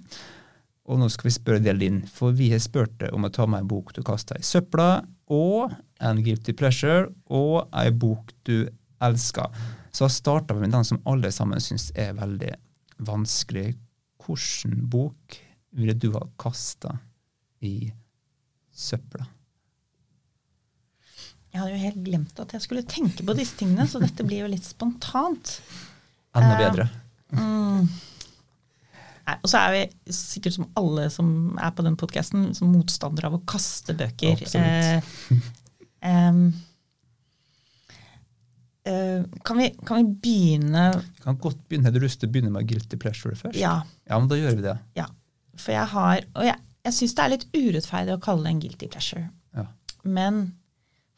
Og 0.88 0.98
nå 0.98 1.10
skal 1.12 1.28
vi 1.28 1.34
spørre 1.36 1.62
deg, 1.62 1.76
Linn, 1.76 2.00
for 2.08 2.34
vi 2.34 2.48
har 2.52 2.62
spurt 2.64 2.96
deg 3.02 3.12
om 3.14 3.28
å 3.28 3.32
ta 3.32 3.46
med 3.46 3.62
en 3.62 3.70
bok 3.70 3.92
du 3.94 4.00
kasta 4.06 4.38
i 4.40 4.46
søpla, 4.46 5.04
og 5.28 5.74
en 6.00 6.22
guilty 6.24 6.54
pleasure, 6.56 7.10
og 7.28 7.68
en 7.76 7.98
bok 8.00 8.32
du 8.48 8.70
elsker. 9.04 9.52
Så 9.92 10.08
starter 10.10 10.56
vi 10.56 10.64
med 10.64 10.74
den 10.74 10.88
som 10.88 11.02
alle 11.08 11.30
sammen 11.34 11.60
syns 11.62 11.90
er 11.94 12.16
veldig 12.16 12.54
vanskelig. 13.04 13.74
Hvilken 14.24 14.80
bok 14.90 15.38
ville 15.76 15.94
du 15.94 16.10
ha 16.16 16.24
kasta 16.40 16.96
i 17.64 17.92
søpla? 18.72 19.28
Jeg 21.52 21.62
hadde 21.62 21.72
jo 21.72 21.80
helt 21.80 22.02
glemt 22.04 22.40
at 22.42 22.52
jeg 22.54 22.64
skulle 22.64 22.84
tenke 22.88 23.24
på 23.24 23.36
disse 23.36 23.56
tingene, 23.58 23.86
så 23.88 24.00
dette 24.02 24.26
blir 24.26 24.44
jo 24.44 24.50
litt 24.52 24.66
spontant. 24.68 25.54
Enda 26.36 26.52
eh, 26.52 26.60
bedre. 26.60 26.88
Uh, 27.32 27.40
mm. 27.40 27.88
og 29.34 29.48
så 29.48 29.62
er 29.62 29.74
vi 29.74 30.12
sikkert 30.14 30.58
som 30.58 30.68
alle 30.78 31.08
som 31.12 31.30
er 31.56 31.72
på 31.76 31.84
den 31.86 31.96
podkasten, 32.00 32.50
motstandere 32.68 33.30
av 33.30 33.38
å 33.38 33.44
kaste 33.48 33.96
bøker. 33.96 34.44
Absolutt. 34.44 35.08
Eh, 35.98 36.12
um, 36.12 36.44
kan, 39.42 39.58
vi, 39.58 39.70
kan, 39.84 39.98
vi, 39.98 40.04
begynne 40.22 40.84
Vi 40.94 41.24
kan 41.24 41.40
godt 41.40 41.58
begynne. 41.68 41.92
Du 41.92 41.98
lyst 42.00 42.22
til 42.22 42.30
å 42.30 42.32
begynne 42.32 42.52
med 42.54 42.68
guilty 42.68 42.96
pleasure 43.00 43.36
først? 43.36 43.58
Ja. 43.60 43.80
ja, 44.08 44.20
men 44.20 44.28
da 44.30 44.38
gjør 44.38 44.60
vi 44.60 44.64
det. 44.64 44.78
Ja. 44.96 45.08
For 45.58 45.74
jeg 45.74 45.90
har 45.90 46.22
Og 46.38 46.46
jeg, 46.46 46.56
jeg 46.86 46.96
syns 46.96 47.16
det 47.18 47.24
er 47.24 47.34
litt 47.34 47.48
urettferdig 47.56 48.14
å 48.14 48.22
kalle 48.22 48.46
det 48.46 48.54
en 48.54 48.62
guilty 48.62 48.88
pleasure. 48.92 49.26
Ja. 49.56 49.66
Men 50.04 50.40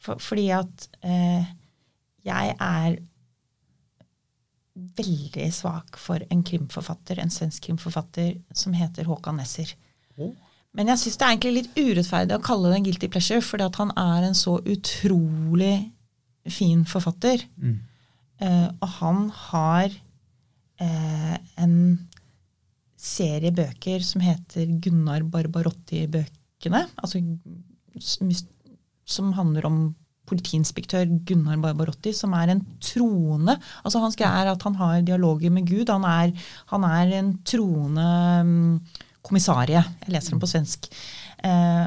for, 0.01 0.21
fordi 0.21 0.49
at 0.55 0.87
eh, 1.05 1.49
jeg 2.25 2.55
er 2.57 2.99
veldig 4.97 5.47
svak 5.53 5.97
for 5.99 6.23
en 6.31 6.43
krimforfatter, 6.47 7.19
en 7.19 7.33
svensk 7.33 7.67
krimforfatter 7.67 8.35
som 8.55 8.75
heter 8.77 9.09
Håkan 9.09 9.37
Nesser. 9.41 9.73
Oh. 10.17 10.31
Men 10.77 10.91
jeg 10.93 11.01
syns 11.01 11.17
det 11.19 11.25
er 11.25 11.33
egentlig 11.33 11.55
litt 11.57 11.79
urettferdig 11.79 12.37
å 12.37 12.43
kalle 12.43 12.71
det 12.71 12.77
en 12.79 12.85
guilty 12.87 13.09
pleasure, 13.11 13.43
fordi 13.43 13.67
at 13.67 13.79
han 13.81 13.91
er 13.99 14.27
en 14.29 14.37
så 14.37 14.55
utrolig 14.63 15.75
fin 16.49 16.85
forfatter. 16.87 17.43
Mm. 17.59 17.75
Eh, 18.41 18.69
og 18.71 18.93
han 19.01 19.25
har 19.49 19.97
eh, 20.81 21.35
en 21.61 21.75
serie 23.01 23.51
bøker 23.53 24.05
som 24.05 24.23
heter 24.23 24.71
Gunnar 24.81 25.25
Barbarotti-bøkene. 25.33 26.85
Altså, 27.03 27.21
som 29.11 29.33
handler 29.37 29.67
om 29.67 29.81
politiinspektør 30.31 31.09
Gunnar 31.27 31.59
Barbarotti, 31.61 32.13
som 32.15 32.33
er 32.37 32.53
en 32.53 32.61
troende 32.83 33.57
altså 33.83 34.01
Hans 34.03 34.17
greie 34.19 34.43
er 34.43 34.51
at 34.51 34.63
han 34.67 34.77
har 34.79 35.01
dialoger 35.05 35.53
med 35.53 35.67
Gud. 35.67 35.89
Han 35.91 36.05
er, 36.07 36.31
han 36.71 36.85
er 36.87 37.15
en 37.17 37.33
troende 37.47 38.07
um, 38.45 38.77
kommissarie. 39.25 39.81
Jeg 39.81 40.13
leser 40.13 40.35
den 40.35 40.41
på 40.41 40.49
svensk. 40.49 40.87
Eh, 41.45 41.85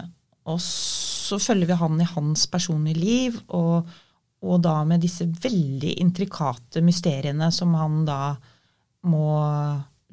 og 0.50 0.60
så 0.60 1.38
følger 1.40 1.70
vi 1.70 1.78
han 1.80 2.00
i 2.02 2.10
hans 2.10 2.46
personlige 2.52 3.00
liv, 3.00 3.38
og, 3.56 3.88
og 4.44 4.60
da 4.62 4.76
med 4.86 5.02
disse 5.02 5.26
veldig 5.26 5.96
intrikate 6.04 6.82
mysteriene 6.84 7.48
som 7.54 7.74
han 7.78 8.02
da 8.08 8.20
må 9.08 9.28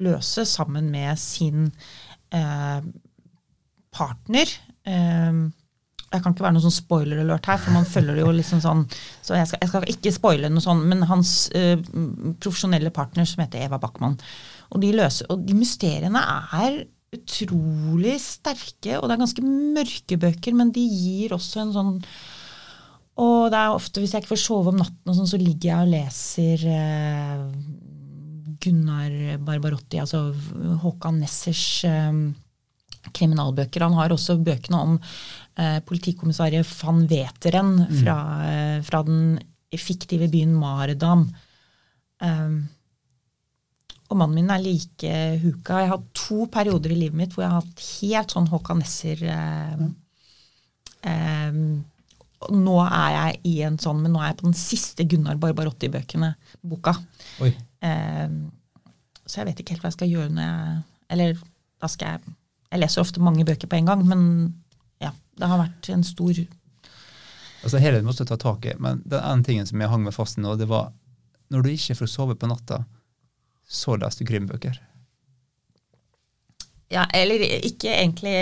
løse 0.02 0.44
sammen 0.48 0.88
med 0.92 1.20
sin 1.20 1.68
eh, 2.34 2.80
partner. 3.92 4.56
Eh, 4.88 5.42
jeg 6.12 6.22
kan 6.22 6.34
ikke 6.34 6.44
være 6.44 6.56
noen 6.56 6.64
sånn 6.66 6.74
spoiler-alert 6.76 7.48
her, 7.48 7.60
for 7.62 7.74
man 7.74 7.88
følger 7.88 8.18
det 8.18 8.24
jo 8.24 8.32
liksom 8.36 8.62
sånn 8.64 8.82
Så 9.24 9.36
jeg 9.38 9.48
skal, 9.48 9.62
jeg 9.62 9.70
skal 9.70 9.86
ikke 9.94 10.14
spoile 10.14 10.50
noe 10.52 10.64
sånn, 10.64 10.82
men 10.88 11.06
hans 11.08 11.34
eh, 11.56 11.78
profesjonelle 12.42 12.92
partner 12.94 13.28
som 13.28 13.44
heter 13.44 13.64
Eva 13.66 13.80
Backman. 13.82 14.18
Og 14.72 14.82
de, 14.82 14.92
løser, 14.96 15.28
og 15.32 15.44
de 15.46 15.56
mysteriene 15.56 16.22
er 16.58 16.82
utrolig 17.12 18.16
sterke, 18.24 18.96
og 18.96 19.08
det 19.08 19.16
er 19.16 19.20
ganske 19.20 19.44
mørke 19.44 20.18
bøker, 20.20 20.56
men 20.56 20.72
de 20.72 20.84
gir 20.84 21.34
også 21.36 21.60
en 21.60 21.74
sånn 21.74 21.90
Og 23.20 23.50
det 23.52 23.58
er 23.60 23.74
ofte, 23.74 24.00
hvis 24.00 24.14
jeg 24.14 24.24
ikke 24.24 24.32
får 24.32 24.44
sove 24.46 24.72
om 24.72 24.80
natten, 24.80 25.12
sånn, 25.12 25.28
så 25.28 25.40
ligger 25.40 25.68
jeg 25.68 25.86
og 25.86 25.92
leser 25.92 26.64
eh, 26.72 27.42
Gunnar 28.62 29.42
Barbarotti, 29.42 30.00
altså 30.00 30.30
Håkan 30.84 31.20
Nessers 31.20 31.66
eh, 31.88 32.22
kriminalbøker. 33.10 33.84
Han 33.86 33.96
har 33.98 34.14
også 34.14 34.38
bøkene 34.44 34.78
om 34.78 34.98
eh, 35.58 35.80
politikommissarie 35.86 36.62
van 36.66 37.02
Veteren 37.10 37.72
mm. 37.82 37.96
fra, 38.02 38.18
eh, 38.46 38.76
fra, 38.86 39.02
den 39.08 39.40
fiktive 39.72 40.28
byen 40.30 40.52
Maredam. 40.54 41.26
Um, 42.22 42.62
og 44.12 44.18
mannen 44.20 44.36
min 44.36 44.52
er 44.52 44.60
like 44.60 45.12
huka. 45.42 45.80
Jeg 45.80 45.88
har 45.88 45.96
hatt 45.96 46.10
to 46.16 46.44
perioder 46.52 46.92
i 46.92 46.98
livet 47.00 47.16
mitt 47.16 47.32
hvor 47.32 47.46
jeg 47.46 47.54
har 47.54 47.62
hatt 47.62 47.86
helt 48.02 48.34
sånn 48.34 48.50
Håkan 48.52 48.82
Nesser 48.82 49.24
eh, 49.24 49.86
eh, 51.08 51.62
Nå 52.52 52.76
er 52.82 53.10
jeg 53.14 53.40
i 53.48 53.54
en 53.64 53.78
sånn, 53.80 54.02
men 54.02 54.12
nå 54.12 54.20
er 54.20 54.32
jeg 54.32 54.40
på 54.40 54.48
den 54.48 54.58
siste 54.58 55.04
Gunnar 55.06 55.38
Barbarotti-bøkene, 55.40 56.32
boka. 56.66 56.96
Eh, 57.40 58.34
så 59.22 59.40
jeg 59.40 59.48
vet 59.48 59.62
ikke 59.62 59.76
helt 59.76 59.84
hva 59.84 59.92
jeg 59.92 59.98
skal 60.00 60.10
gjøre 60.10 60.32
når 60.34 60.48
jeg 60.48 60.80
Eller 61.14 61.36
da 61.82 61.90
skal 61.90 62.16
jeg 62.16 62.34
Jeg 62.72 62.80
leser 62.80 63.04
ofte 63.04 63.20
mange 63.20 63.44
bøker 63.44 63.68
på 63.68 63.76
en 63.78 63.90
gang, 63.90 64.02
men 64.08 64.22
ja, 65.02 65.12
det 65.38 65.48
har 65.48 65.60
vært 65.60 65.92
en 65.92 66.04
stor 66.06 66.32
Altså 67.62 67.78
Hele 67.78 68.00
måtte 68.02 68.24
ta 68.26 68.34
tak 68.40 68.64
i, 68.66 68.72
men 68.82 69.04
den 69.06 69.22
ene 69.22 69.46
tingen 69.46 69.68
som 69.68 69.78
jeg 69.78 69.90
hang 69.92 70.02
meg 70.02 70.16
fast 70.16 70.40
i 70.40 70.42
nå, 70.42 70.56
det 70.58 70.66
var 70.70 70.88
når 71.52 71.62
du 71.62 71.68
ikke 71.70 71.94
får 71.94 72.08
sove 72.10 72.34
på 72.34 72.48
natta, 72.50 72.80
så 73.68 73.94
leser 74.00 74.24
du 74.24 74.30
krimbøker? 74.32 74.80
Ja, 76.92 77.06
eller 77.14 77.40
ikke 77.40 77.92
egentlig 77.92 78.32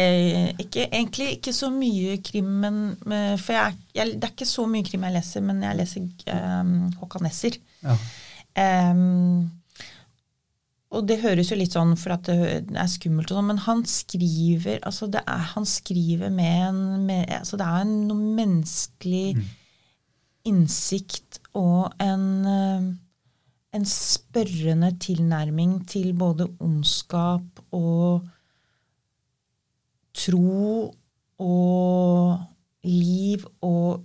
ikke, 0.59 0.87
egentlig 0.89 1.29
ikke 1.37 1.53
så 1.55 1.69
mye 1.71 2.17
krim, 2.25 2.49
men 2.65 2.81
For 3.39 3.55
jeg, 3.55 3.77
jeg, 3.95 4.17
det 4.17 4.27
er 4.27 4.33
ikke 4.35 4.49
så 4.49 4.65
mye 4.71 4.87
krim 4.87 5.07
jeg 5.07 5.17
leser, 5.19 5.45
men 5.47 5.63
jeg 5.63 5.79
leser 5.79 6.09
um, 6.35 6.73
Håkan 7.03 7.27
Nesser. 7.29 7.61
Ja. 7.85 7.95
Um, 8.91 9.20
og 11.01 11.09
det 11.09 11.21
høres 11.25 11.51
jo 11.51 11.59
litt 11.59 11.75
sånn 11.75 11.97
for 11.99 12.15
at 12.15 12.29
det 12.29 12.77
er 12.77 12.91
skummelt, 12.91 13.33
og 13.33 13.41
sånn, 13.41 13.51
men 13.51 13.63
han 13.65 13.85
skriver 13.89 14.81
altså 14.87 15.09
det 15.11 15.25
er, 15.25 15.45
han 15.55 15.69
skriver 15.69 16.33
med 16.33 16.65
en 16.69 16.83
med, 17.09 17.25
altså 17.41 17.59
Det 17.61 17.67
er 17.67 17.87
noe 17.89 18.35
menneskelig 18.41 19.27
mm. 19.39 19.47
innsikt 20.53 21.41
og 21.59 21.91
en 22.01 22.99
en 23.71 23.87
spørrende 23.87 24.91
tilnærming 24.99 25.77
til 25.89 26.13
både 26.19 26.49
ondskap 26.61 27.63
og 27.71 28.27
tro 30.17 30.91
og 31.41 32.41
liv 32.85 33.45
og, 33.63 34.03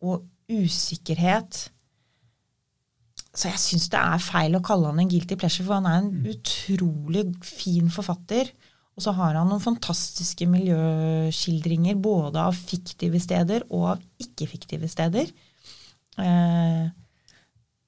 og 0.00 0.22
usikkerhet. 0.50 1.66
Så 3.34 3.50
jeg 3.50 3.60
syns 3.60 3.88
det 3.90 3.98
er 3.98 4.22
feil 4.22 4.54
å 4.54 4.62
kalle 4.64 4.92
han 4.92 5.00
en 5.02 5.10
guilty 5.10 5.36
pleasure, 5.38 5.66
for 5.66 5.80
han 5.80 5.88
er 5.90 6.02
en 6.02 6.12
mm. 6.12 6.26
utrolig 6.34 7.24
fin 7.42 7.90
forfatter. 7.90 8.52
Og 8.94 9.02
så 9.02 9.14
har 9.16 9.34
han 9.34 9.48
noen 9.50 9.62
fantastiske 9.62 10.46
miljøskildringer 10.46 11.98
både 11.98 12.44
av 12.46 12.54
fiktive 12.54 13.18
steder 13.22 13.66
og 13.74 13.88
av 13.96 14.04
ikke-fiktive 14.22 14.90
steder. 14.90 15.32
Eh, 16.22 16.84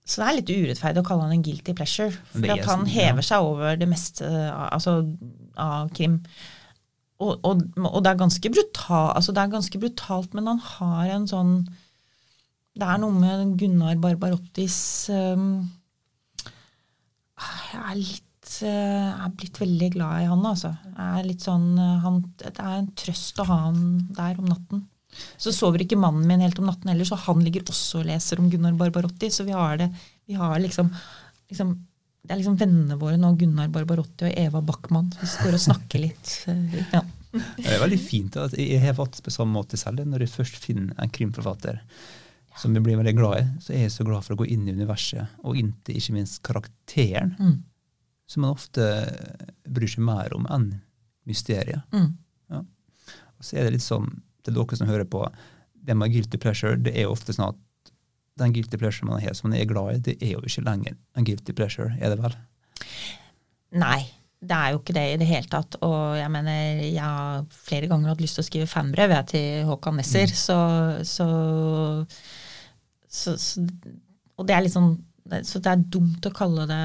så 0.07 0.23
det 0.23 0.27
er 0.27 0.37
litt 0.41 0.51
urettferdig 0.51 1.03
å 1.03 1.07
kalle 1.07 1.29
han 1.29 1.37
en 1.37 1.47
guilty 1.47 1.75
pleasure. 1.79 2.11
For 2.35 2.51
at 2.55 2.67
han 2.67 2.85
hever 2.91 3.27
seg 3.27 3.47
over 3.47 3.79
det 3.79 3.89
meste 3.91 4.27
altså, 4.27 4.99
av 5.63 5.91
krim. 5.95 6.21
Og, 7.23 7.39
og, 7.47 7.63
og, 7.81 8.01
det, 8.05 8.11
er 8.13 8.21
ganske 8.21 8.51
brutal, 8.53 9.13
altså 9.17 9.33
det 9.35 9.43
er 9.43 9.55
ganske 9.55 9.81
brutalt, 9.81 10.35
men 10.37 10.51
han 10.51 10.61
har 10.75 11.15
en 11.15 11.31
sånn 11.31 11.55
Det 12.77 12.85
er 12.85 13.01
noe 13.01 13.15
med 13.17 13.57
Gunnar 13.61 13.97
Barbarottis 14.01 14.79
um, 15.09 15.65
Jeg 17.41 17.81
er 17.81 17.95
litt 17.97 18.51
uh, 18.61 18.67
jeg 18.67 19.23
er 19.25 19.33
blitt 19.39 19.61
veldig 19.63 19.89
glad 19.95 20.25
i 20.25 20.29
han, 20.29 20.45
altså. 20.45 20.75
Jeg 20.91 21.23
er 21.23 21.31
litt 21.31 21.47
sånn, 21.47 21.71
uh, 21.81 21.97
han, 22.05 22.21
det 22.43 22.53
er 22.53 22.77
en 22.83 22.93
trøst 22.99 23.41
å 23.41 23.49
ha 23.49 23.63
han 23.69 23.81
der 24.17 24.43
om 24.43 24.53
natten. 24.53 24.85
Så 25.41 25.53
sover 25.57 25.81
ikke 25.85 25.97
mannen 25.97 26.27
min 26.29 26.43
helt 26.45 26.59
om 26.61 26.69
natten 26.69 26.93
heller, 26.93 27.09
så 27.09 27.17
han 27.25 27.41
ligger 27.45 27.65
også 27.73 28.03
og 28.03 28.11
leser 28.11 28.43
om 28.43 28.51
Gunnar 28.53 28.77
Barbarotti. 28.77 29.31
Så 29.33 29.47
vi 29.49 29.57
har 29.57 29.81
det 29.81 29.91
vi 30.27 30.37
har 30.37 30.59
liksom, 30.59 30.91
liksom 31.49 31.77
Det 32.27 32.35
er 32.35 32.41
liksom 32.41 32.57
vennene 32.59 32.97
våre 32.99 33.17
nå, 33.21 33.31
Gunnar 33.39 33.69
Barbarotti 33.73 34.27
og 34.27 34.39
Eva 34.43 34.61
Backman. 34.61 35.13
Vi 35.21 35.29
går 35.45 35.57
og 35.57 35.63
snakker 35.63 36.03
litt. 36.03 36.33
Ja. 36.93 37.05
Det 37.37 37.69
er 37.69 37.83
veldig 37.83 37.99
fint 38.01 38.37
at 38.41 38.57
jeg 38.59 38.81
har 38.83 38.97
fått 38.99 39.21
på 39.23 39.33
samme 39.33 39.55
måte 39.55 39.79
selv. 39.79 40.03
Når 40.09 40.25
jeg 40.25 40.33
først 40.33 40.59
finner 40.59 40.97
en 40.99 41.13
krimforfatter 41.13 41.79
som 42.57 42.75
vi 42.75 42.83
blir 42.83 42.99
veldig 42.99 43.15
glad 43.17 43.41
i, 43.41 43.47
så 43.61 43.75
er 43.75 43.87
jeg 43.87 43.95
så 43.95 44.07
glad 44.07 44.25
for 44.25 44.37
å 44.37 44.41
gå 44.41 44.49
inn 44.55 44.69
i 44.69 44.75
universet, 44.77 45.37
og 45.45 45.59
inntil 45.61 45.99
ikke 46.01 46.17
minst 46.17 46.41
karakteren, 46.47 47.35
mm. 47.39 47.57
som 48.33 48.47
man 48.47 48.57
ofte 48.57 48.87
bryr 49.69 49.93
seg 49.93 50.07
mer 50.07 50.33
om 50.37 50.49
enn 50.53 50.71
mysteriet. 51.29 51.85
Mm. 51.93 52.15
Ja. 52.55 52.63
Og 53.37 53.45
så 53.45 53.59
er 53.59 53.67
det 53.67 53.77
litt 53.77 53.87
sånn 53.87 54.09
til 54.47 54.57
dere 54.57 54.79
som 54.79 54.89
hører 54.89 55.09
på, 55.11 55.25
det 55.87 55.95
med 55.95 56.15
guilty 56.15 56.39
pleasure, 56.43 56.79
det 56.81 56.95
er 56.97 57.07
jo 57.07 57.15
ofte 57.15 57.35
sånn 57.35 57.53
at 57.53 57.63
den 58.41 58.53
guilty 58.53 58.79
pleasure 58.81 59.09
man 59.09 59.23
har 59.23 59.35
som 59.37 59.51
man 59.51 59.59
er 59.59 59.69
glad 59.69 59.95
i, 59.95 60.03
det 60.11 60.17
er 60.21 60.35
jo 60.35 60.45
ikke 60.45 60.65
lenger 60.67 60.97
en 61.17 61.27
guilty 61.27 61.55
pleasure, 61.57 61.95
er 62.01 62.13
det 62.13 62.21
vel? 62.21 62.35
Nei, 63.77 64.01
det 64.47 64.57
er 64.57 64.73
jo 64.73 64.81
ikke 64.81 64.97
det 64.97 65.05
i 65.13 65.21
det 65.21 65.29
hele 65.29 65.49
tatt. 65.51 65.79
Og 65.85 66.17
jeg 66.19 66.33
mener, 66.33 66.83
jeg 66.85 67.03
har 67.03 67.47
flere 67.67 67.89
ganger 67.91 68.13
hatt 68.13 68.23
lyst 68.23 68.39
til 68.39 68.45
å 68.45 68.49
skrive 68.49 68.71
fanbrev 68.71 69.15
jeg, 69.17 69.29
til 69.33 69.71
Håkan 69.71 69.97
Nesser, 70.01 70.33
mm. 70.33 70.41
så, 70.41 70.59
så, 71.09 71.29
så, 73.17 73.35
så, 73.41 73.65
Og 74.37 74.47
det 74.49 74.57
er 74.57 74.65
litt 74.65 74.75
sånn 74.75 74.95
Så 75.47 75.63
det 75.63 75.73
er 75.73 75.89
dumt 75.97 76.29
å 76.29 76.35
kalle 76.37 76.67
det 76.71 76.85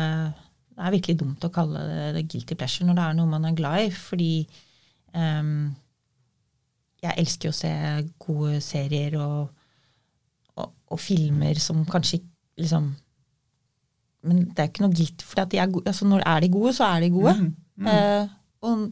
Det 0.71 0.81
er 0.87 0.95
virkelig 0.95 1.17
dumt 1.19 1.45
å 1.47 1.51
kalle 1.53 1.85
det, 1.89 2.01
det 2.17 2.27
guilty 2.31 2.57
pleasure 2.57 2.87
når 2.87 2.99
det 2.99 3.05
er 3.05 3.17
noe 3.19 3.31
man 3.31 3.47
er 3.49 3.57
glad 3.57 3.85
i, 3.85 3.91
fordi 3.93 4.33
um, 5.13 5.69
jeg 7.01 7.17
elsker 7.17 7.49
jo 7.49 7.53
å 7.53 7.57
se 7.57 7.71
gode 8.21 8.59
serier 8.63 9.17
og, 9.19 9.49
og, 10.55 10.67
og 10.93 11.01
filmer 11.01 11.57
som 11.61 11.81
kanskje 11.89 12.21
liksom 12.61 12.91
Men 14.29 14.43
det 14.51 14.61
er 14.63 14.69
ikke 14.69 14.85
noe 14.85 14.95
guilt, 14.95 15.23
for 15.25 15.49
de 15.49 15.57
er 15.57 15.69
altså 15.81 16.05
når 16.05 16.25
er 16.29 16.43
de 16.43 16.49
gode, 16.53 16.73
så 16.77 16.91
er 16.93 16.99
de 17.01 17.07
gode. 17.13 17.33
Mm, 17.41 17.53
mm. 17.81 17.87
Uh, 17.89 18.35
og 18.69 18.83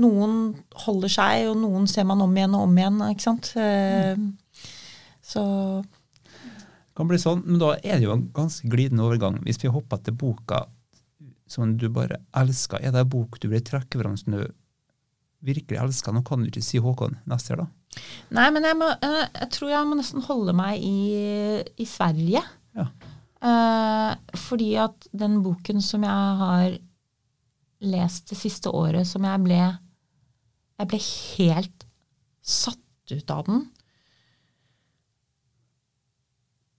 noen 0.00 0.36
holder 0.84 1.12
seg, 1.12 1.46
og 1.50 1.58
noen 1.60 1.88
ser 1.90 2.06
man 2.08 2.22
om 2.24 2.36
igjen 2.36 2.56
og 2.56 2.66
om 2.66 2.78
igjen. 2.78 3.00
ikke 3.12 3.24
sant? 3.24 3.50
Eh, 3.60 4.20
så 5.24 5.42
kan 6.96 7.08
bli 7.08 7.18
sånn, 7.20 7.44
Men 7.46 7.60
da 7.62 7.74
er 7.80 7.98
det 7.98 8.06
jo 8.06 8.14
en 8.14 8.28
ganske 8.36 8.68
glidende 8.68 9.06
overgang. 9.06 9.38
Hvis 9.46 9.60
vi 9.62 9.72
hopper 9.72 10.00
til 10.04 10.16
boka 10.18 10.66
som 11.48 11.76
du 11.76 11.88
bare 11.92 12.22
elsker, 12.36 12.80
er 12.80 12.92
det 12.94 13.04
en 13.04 13.12
bok 13.12 13.38
du 13.40 13.48
vil 13.52 13.64
trekke 13.64 14.00
fram 14.00 14.16
som 14.16 14.36
du 14.36 14.42
virkelig 15.44 15.80
elsker. 15.82 16.14
Nå 16.14 16.22
kan 16.26 16.42
du 16.42 16.50
ikke 16.50 16.64
si 16.64 16.80
Håkon 16.82 17.18
neste 17.28 17.56
år, 17.56 17.64
da. 17.64 18.02
Nei, 18.32 18.46
men 18.54 18.64
jeg, 18.64 18.78
må, 18.78 18.88
eh, 19.04 19.24
jeg, 19.26 19.48
tror 19.52 19.72
jeg 19.72 19.88
må 19.88 19.98
nesten 19.98 20.24
holde 20.24 20.54
meg 20.56 20.80
i, 20.80 21.60
i 21.82 21.86
Sverige. 21.88 22.40
Ja. 22.78 22.86
Eh, 23.42 24.36
fordi 24.38 24.70
at 24.80 25.08
den 25.12 25.40
boken 25.44 25.82
som 25.84 26.06
jeg 26.06 26.38
har 26.42 26.78
lest 27.82 28.30
det 28.30 28.38
siste 28.38 28.70
året, 28.70 29.08
som 29.10 29.24
jeg 29.26 29.42
ble 29.42 29.58
Jeg 30.78 30.88
ble 30.88 30.98
helt 31.02 31.84
satt 32.42 33.12
ut 33.12 33.30
av 33.30 33.44
den. 33.46 33.66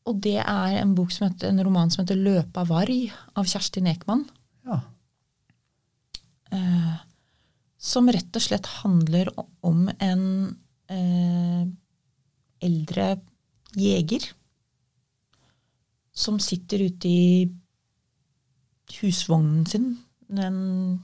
Og 0.10 0.20
det 0.24 0.39
er 0.42 0.78
en, 0.82 0.96
bok 0.98 1.13
som 1.16 1.30
heter, 1.30 1.50
en 1.50 1.63
roman 1.63 1.92
som 1.92 2.04
heter 2.04 2.20
'Løpa 2.20 2.66
varg' 2.68 3.13
av 3.39 3.48
Kjerstin 3.48 3.88
Ekman. 3.88 4.26
Ja. 4.68 4.82
Eh, 6.52 6.96
som 7.78 8.10
rett 8.12 8.36
og 8.36 8.44
slett 8.44 8.68
handler 8.84 9.32
om 9.63 9.89
en 10.00 10.24
eh, 10.92 11.63
eldre 12.63 13.08
jeger 13.76 14.28
som 16.13 16.38
sitter 16.39 16.86
ute 16.86 17.10
i 17.10 17.50
husvognen 19.02 19.66
sin 19.66 19.88
en 20.34 21.04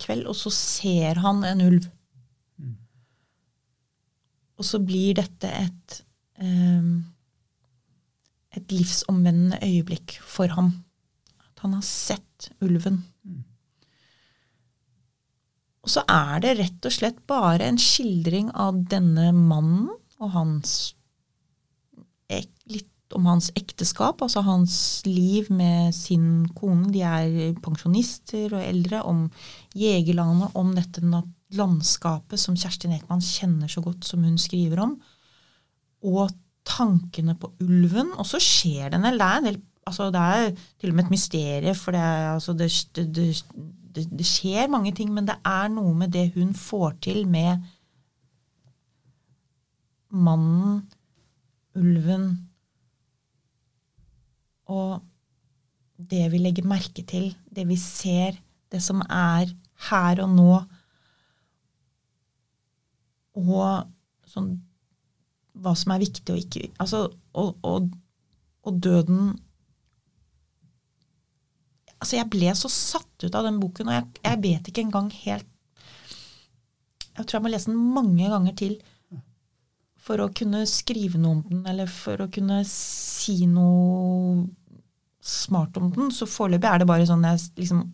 kveld, 0.00 0.26
og 0.28 0.36
så 0.36 0.52
ser 0.52 1.20
han 1.24 1.42
en 1.44 1.62
ulv. 1.64 1.88
Mm. 2.54 2.76
og 4.54 4.64
så 4.68 4.78
blir 4.78 5.16
dette 5.18 5.48
et 5.50 5.96
eh, 6.38 6.90
et 8.64 8.72
livsomvendende 8.74 9.60
øyeblikk 9.62 10.16
for 10.24 10.50
ham. 10.56 10.72
At 11.44 11.66
han 11.66 11.76
har 11.76 11.84
sett 11.86 12.50
ulven. 12.64 13.04
Og 15.84 15.92
så 15.92 16.04
er 16.08 16.40
det 16.40 16.56
rett 16.62 16.88
og 16.88 16.96
slett 16.96 17.20
bare 17.28 17.68
en 17.68 17.78
skildring 17.80 18.48
av 18.56 18.80
denne 18.88 19.30
mannen 19.36 19.90
og 20.20 20.36
hans 20.36 20.94
Litt 22.64 23.12
om 23.14 23.26
hans 23.28 23.50
ekteskap, 23.54 24.22
altså 24.24 24.40
hans 24.42 24.76
liv 25.06 25.46
med 25.52 25.92
sin 25.94 26.48
kone. 26.56 26.88
De 26.90 27.02
er 27.04 27.52
pensjonister 27.62 28.56
og 28.56 28.64
eldre. 28.64 29.02
Om 29.06 29.28
jegerlandet, 29.76 30.56
om 30.58 30.72
dette 30.74 31.04
landskapet 31.54 32.40
som 32.40 32.56
Kjerstin 32.58 32.96
Ekman 32.96 33.22
kjenner 33.22 33.70
så 33.70 33.84
godt, 33.84 34.08
som 34.08 34.24
hun 34.26 34.40
skriver 34.40 34.82
om. 34.82 34.96
Og 36.02 36.32
tankene 36.64 37.36
på 37.38 37.52
ulven, 37.62 38.12
og 38.18 38.26
så 38.28 38.40
skjer 38.42 38.90
det 38.90 38.98
en 38.98 39.06
del. 39.08 39.20
Det 39.20 39.52
er, 39.52 39.60
altså 39.88 40.08
det 40.14 40.24
er 40.34 40.50
til 40.80 40.92
og 40.92 40.96
med 40.96 41.04
et 41.04 41.14
mysterium, 41.14 41.78
for 41.78 41.96
det, 41.96 42.00
er, 42.00 42.32
altså 42.32 42.56
det, 42.58 42.70
det, 42.96 44.06
det, 44.08 44.26
skjer 44.26 44.72
mange 44.72 44.94
ting, 44.96 45.12
men 45.14 45.28
det 45.28 45.36
er 45.46 45.70
noe 45.72 45.94
med 45.98 46.14
det 46.16 46.30
hun 46.36 46.54
får 46.56 46.98
til 47.08 47.24
med 47.28 47.64
mannen, 50.14 50.84
ulven 51.74 52.28
og 54.70 55.02
det 55.98 56.28
vi 56.32 56.38
legger 56.40 56.66
merke 56.66 57.02
til, 57.06 57.32
det 57.50 57.66
vi 57.68 57.76
ser, 57.80 58.38
det 58.72 58.80
som 58.82 59.02
er 59.10 59.50
her 59.90 60.22
og 60.24 60.30
nå. 60.34 60.54
Og 63.38 64.30
sånn 64.30 64.54
hva 65.54 65.74
som 65.78 65.94
er 65.94 66.02
viktig 66.02 66.34
og 66.34 66.40
ikke 66.40 66.68
altså, 66.82 67.06
og, 67.32 67.58
og, 67.62 67.90
og, 68.64 68.78
døden 68.82 69.34
Altså, 71.94 72.18
jeg 72.18 72.28
ble 72.28 72.50
så 72.58 72.68
satt 72.68 73.24
ut 73.24 73.36
av 73.38 73.46
den 73.46 73.60
boken, 73.62 73.88
og 73.88 73.94
jeg, 73.94 74.08
jeg, 74.26 74.40
vet 74.42 74.66
ikke 74.68 74.82
engang 74.84 75.06
helt 75.22 75.46
Jeg 77.14 77.22
tror 77.22 77.38
jeg 77.38 77.44
må 77.46 77.52
lese 77.54 77.70
den 77.70 77.94
mange 77.94 78.28
ganger 78.28 78.58
til 78.58 78.74
for 80.04 80.20
å 80.20 80.28
kunne 80.36 80.66
skrive 80.68 81.16
noe 81.16 81.38
om 81.38 81.42
den, 81.48 81.62
eller 81.70 81.88
for 81.88 82.20
å 82.20 82.28
kunne 82.28 82.58
si 82.68 83.46
noe 83.48 84.42
smart 85.24 85.78
om 85.80 85.88
den. 85.94 86.10
Så 86.12 86.28
foreløpig 86.28 86.68
er 86.68 86.82
det 86.82 86.88
bare 86.90 87.06
sånn 87.08 87.24
jeg 87.24 87.40
liksom 87.62 87.86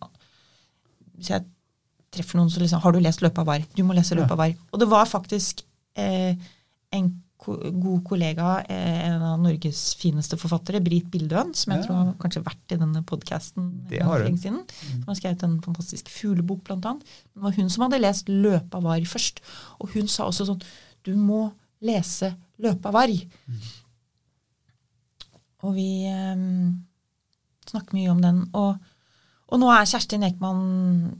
Hvis 1.15 1.31
jeg 1.31 1.45
treffer 2.11 2.39
noen, 2.39 2.51
så 2.51 2.59
liksom 2.59 2.81
Har 2.83 2.91
du 2.91 2.99
lest 2.99 3.21
'Løpet 3.23 3.39
av 3.39 3.47
var'? 3.47 3.67
Du 3.75 3.83
må 3.87 3.95
lese 3.95 4.15
'Løpet 4.15 4.35
av 4.35 4.43
var'. 4.43 4.57
Og 4.71 4.79
det 4.79 4.89
var 4.91 5.05
faktisk 5.05 5.63
eh, 5.95 6.35
en 6.91 7.23
god 7.45 8.03
kollega, 8.05 8.61
eh, 8.69 9.07
en 9.09 9.21
av 9.21 9.39
Norges 9.41 9.95
fineste 9.97 10.37
forfattere, 10.37 10.81
Brit 10.83 11.07
Bildøen, 11.11 11.53
som 11.57 11.73
jeg 11.73 11.81
ja. 11.81 11.87
tror 11.87 11.97
har 11.97 12.11
kanskje 12.21 12.43
vært 12.45 12.75
i 12.75 12.77
denne 12.81 13.01
podkasten 13.07 13.71
lenge 13.89 14.37
siden. 14.43 14.61
Som 14.83 15.09
har 15.09 15.17
skrevet 15.17 15.45
en 15.47 15.57
fantastisk 15.65 16.11
fuglebok, 16.13 16.61
blant 16.67 16.85
annet. 16.85 17.17
Det 17.33 17.41
var 17.41 17.57
hun 17.57 17.73
som 17.73 17.87
hadde 17.87 18.01
lest 18.01 18.29
'Løpa 18.29 18.81
varg' 18.85 19.09
først. 19.09 19.41
Og 19.79 19.89
hun 19.95 20.07
sa 20.07 20.29
også 20.29 20.51
sånn 20.51 20.61
Du 21.03 21.15
må 21.17 21.51
lese 21.81 22.35
'Løpa 22.61 22.93
av 22.93 22.99
varg'. 22.99 23.25
Mm. 23.47 23.59
Og 25.63 25.75
vi 25.75 26.05
um, 26.09 26.85
snakker 27.65 27.97
mye 27.97 28.13
om 28.13 28.21
den. 28.21 28.45
Og, 28.53 28.77
og 29.49 29.61
nå 29.61 29.69
er 29.73 29.89
Kjerstin 29.89 30.25
Ekman 30.29 31.17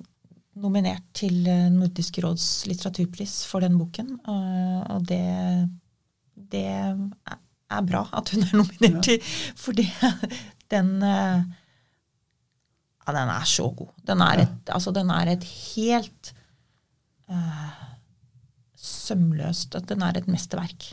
nominert 0.62 1.06
til 1.16 1.48
eh, 1.48 1.70
Nordisk 1.72 2.20
råds 2.22 2.68
litteraturpris 2.68 3.46
for 3.48 3.64
den 3.64 3.78
boken. 3.80 4.20
Og 4.28 5.06
det 5.08 5.22
det 6.52 6.68
er 7.72 7.88
bra 7.88 8.04
at 8.18 8.32
hun 8.34 8.46
er 8.46 8.54
nominert 8.58 9.02
til, 9.08 9.20
ja. 9.20 9.56
for 9.60 9.78
den 10.72 10.94
eh, 11.08 11.42
Ja, 13.02 13.14
den 13.18 13.32
er 13.34 13.46
så 13.50 13.70
god. 13.76 13.94
Den 14.08 14.22
er 14.22 14.44
et, 14.44 14.70
altså, 14.70 14.92
den 14.94 15.10
er 15.10 15.32
et 15.34 15.44
helt 15.44 16.34
uh, 17.32 17.80
sømløst 18.78 19.80
Den 19.90 20.04
er 20.06 20.20
et 20.20 20.28
mesterverk. 20.30 20.92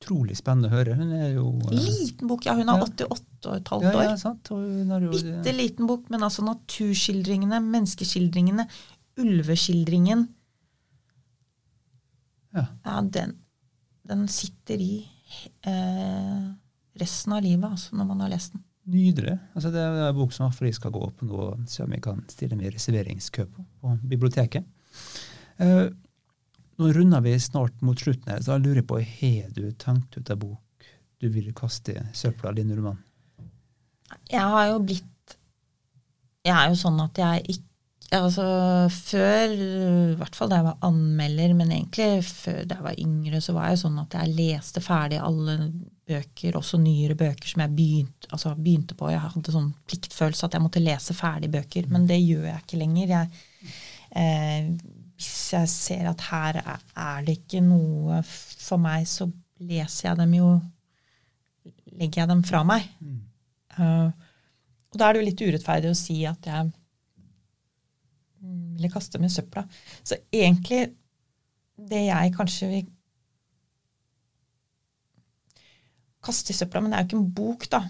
Utrolig 0.00 0.38
spennende 0.38 0.70
å 0.70 0.72
høre. 0.72 0.94
Hun 0.96 1.12
er 1.12 1.34
jo 1.34 1.50
uh, 1.52 1.74
Liten 1.74 2.30
bok, 2.30 2.48
ja. 2.48 2.56
Hun 2.56 2.72
er 2.72 2.86
88 2.86 3.50
og 3.50 3.58
et 3.58 3.72
halvt 3.74 3.90
år. 3.90 4.02
Ja, 4.06 4.16
sant. 4.20 4.50
Bitte 4.50 5.54
liten 5.56 5.90
bok, 5.90 6.08
men 6.12 6.24
altså 6.24 6.44
naturskildringene, 6.48 7.60
menneskeskildringene, 7.60 8.66
ulveskildringen 9.20 10.28
Ja, 12.56 12.64
ja 12.86 13.00
den, 13.04 13.36
den 14.10 14.26
sitter 14.30 14.82
i 14.82 14.96
eh, 15.66 16.50
resten 17.00 17.36
av 17.36 17.44
livet 17.44 17.70
altså, 17.70 17.94
når 17.96 18.10
man 18.10 18.24
har 18.24 18.32
lest 18.34 18.56
den. 18.56 18.64
Nydelig. 18.90 19.36
Altså, 19.54 19.70
det 19.70 19.82
er 19.82 19.98
en 20.08 20.16
bok 20.16 20.32
som 20.34 20.50
jeg 20.50 20.74
skal 20.74 20.92
gå 20.94 21.02
opp 21.06 21.20
nå 21.22 21.30
så 21.36 21.74
se 21.76 21.84
om 21.84 21.92
jeg 21.94 22.02
kan 22.04 22.22
stille 22.32 22.58
med 22.58 22.74
reserveringskø 22.74 23.46
på, 23.46 23.66
på 23.82 23.92
biblioteket. 24.10 24.66
Eh, 25.62 25.86
nå 26.80 26.90
runder 26.96 27.22
vi 27.22 27.36
snart 27.38 27.84
mot 27.84 28.00
slutten, 28.00 28.32
her, 28.32 28.42
så 28.42 28.56
jeg 28.56 28.64
lurer 28.64 28.86
på 28.88 28.98
har 29.04 29.52
du 29.54 29.66
tenkt 29.78 30.16
ut 30.16 30.32
en 30.32 30.40
bok 30.40 30.90
du 31.20 31.28
vil 31.28 31.50
kaste 31.52 31.92
i 31.92 32.02
søpla, 32.16 32.54
din 32.56 32.72
roman? 32.72 32.96
Jeg 34.30 34.40
har 34.40 34.70
jo 34.72 34.78
blitt 34.82 35.36
Jeg 36.40 36.54
er 36.56 36.70
jo 36.72 36.78
sånn 36.80 36.96
at 37.04 37.18
jeg 37.20 37.42
ikke 37.52 37.69
Altså, 38.10 38.44
før, 38.90 39.52
i 39.54 40.14
hvert 40.18 40.34
fall 40.34 40.48
da 40.50 40.58
jeg 40.58 40.66
var 40.66 40.86
anmelder, 40.88 41.52
men 41.54 41.68
egentlig 41.70 42.24
før 42.26 42.64
da 42.66 42.80
jeg 42.80 42.86
var 42.88 42.96
yngre, 42.98 43.38
så 43.44 43.52
var 43.54 43.68
jeg 43.70 43.82
sånn 43.84 44.00
at 44.02 44.16
jeg 44.18 44.32
leste 44.34 44.82
ferdig 44.82 45.20
alle 45.22 45.54
bøker, 46.10 46.58
også 46.58 46.80
nyere 46.82 47.14
bøker 47.18 47.52
som 47.52 47.62
jeg 47.62 47.74
begynte, 47.76 48.30
altså 48.34 48.56
begynte 48.58 48.96
på. 48.98 49.12
Jeg 49.12 49.22
hadde 49.22 49.54
sånn 49.54 49.68
pliktfølelse 49.86 50.48
at 50.48 50.56
jeg 50.58 50.64
måtte 50.64 50.82
lese 50.82 51.14
ferdig 51.14 51.52
bøker, 51.54 51.86
men 51.92 52.08
det 52.10 52.18
gjør 52.18 52.48
jeg 52.48 52.64
ikke 52.64 52.80
lenger. 52.80 53.14
Jeg, 53.14 53.70
eh, 54.18 54.72
hvis 55.14 55.38
jeg 55.54 55.70
ser 55.70 56.10
at 56.10 56.26
her 56.32 56.60
er 56.66 57.22
det 57.28 57.38
ikke 57.38 57.62
noe 57.62 58.24
for 58.26 58.82
meg, 58.82 59.06
så 59.06 59.28
leser 59.70 60.10
jeg 60.10 60.22
dem 60.24 60.36
jo 60.40 60.52
Legger 62.00 62.22
jeg 62.22 62.28
dem 62.30 62.40
fra 62.46 62.60
meg. 62.64 62.84
Mm. 63.02 63.16
Uh, 63.74 64.30
og 64.94 64.96
da 64.96 65.08
er 65.08 65.12
det 65.12 65.20
jo 65.20 65.26
litt 65.26 65.42
urettferdig 65.42 65.90
å 65.90 65.96
si 65.98 66.20
at 66.24 66.46
jeg 66.46 66.70
ville 68.40 68.90
kaste 68.92 69.20
med 69.20 69.32
søpla. 69.32 69.64
Så 70.02 70.18
egentlig 70.32 70.88
det 71.90 72.04
jeg 72.06 72.34
kanskje 72.36 72.68
vil 72.70 72.88
kaste 76.24 76.52
i 76.52 76.56
søpla 76.56 76.82
Men 76.82 76.92
det 76.92 76.98
er 76.98 77.04
jo 77.04 77.08
ikke 77.08 77.20
en 77.20 77.34
bok, 77.36 77.66
da. 77.72 77.80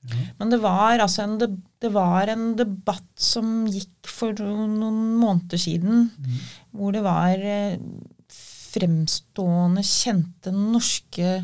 Mm. 0.00 0.20
Men 0.38 0.52
det 0.54 0.58
var, 0.62 0.98
altså 0.98 1.26
en, 1.26 1.36
det 1.38 1.90
var 1.92 2.30
en 2.32 2.54
debatt 2.56 3.10
som 3.20 3.66
gikk 3.68 4.08
for 4.08 4.38
noen 4.40 5.00
måneder 5.20 5.60
siden, 5.60 6.08
mm. 6.16 6.38
hvor 6.72 6.94
det 6.96 7.02
var 7.04 7.44
eh, 7.44 7.76
fremstående, 8.70 9.84
kjente 9.84 10.54
norske 10.56 11.34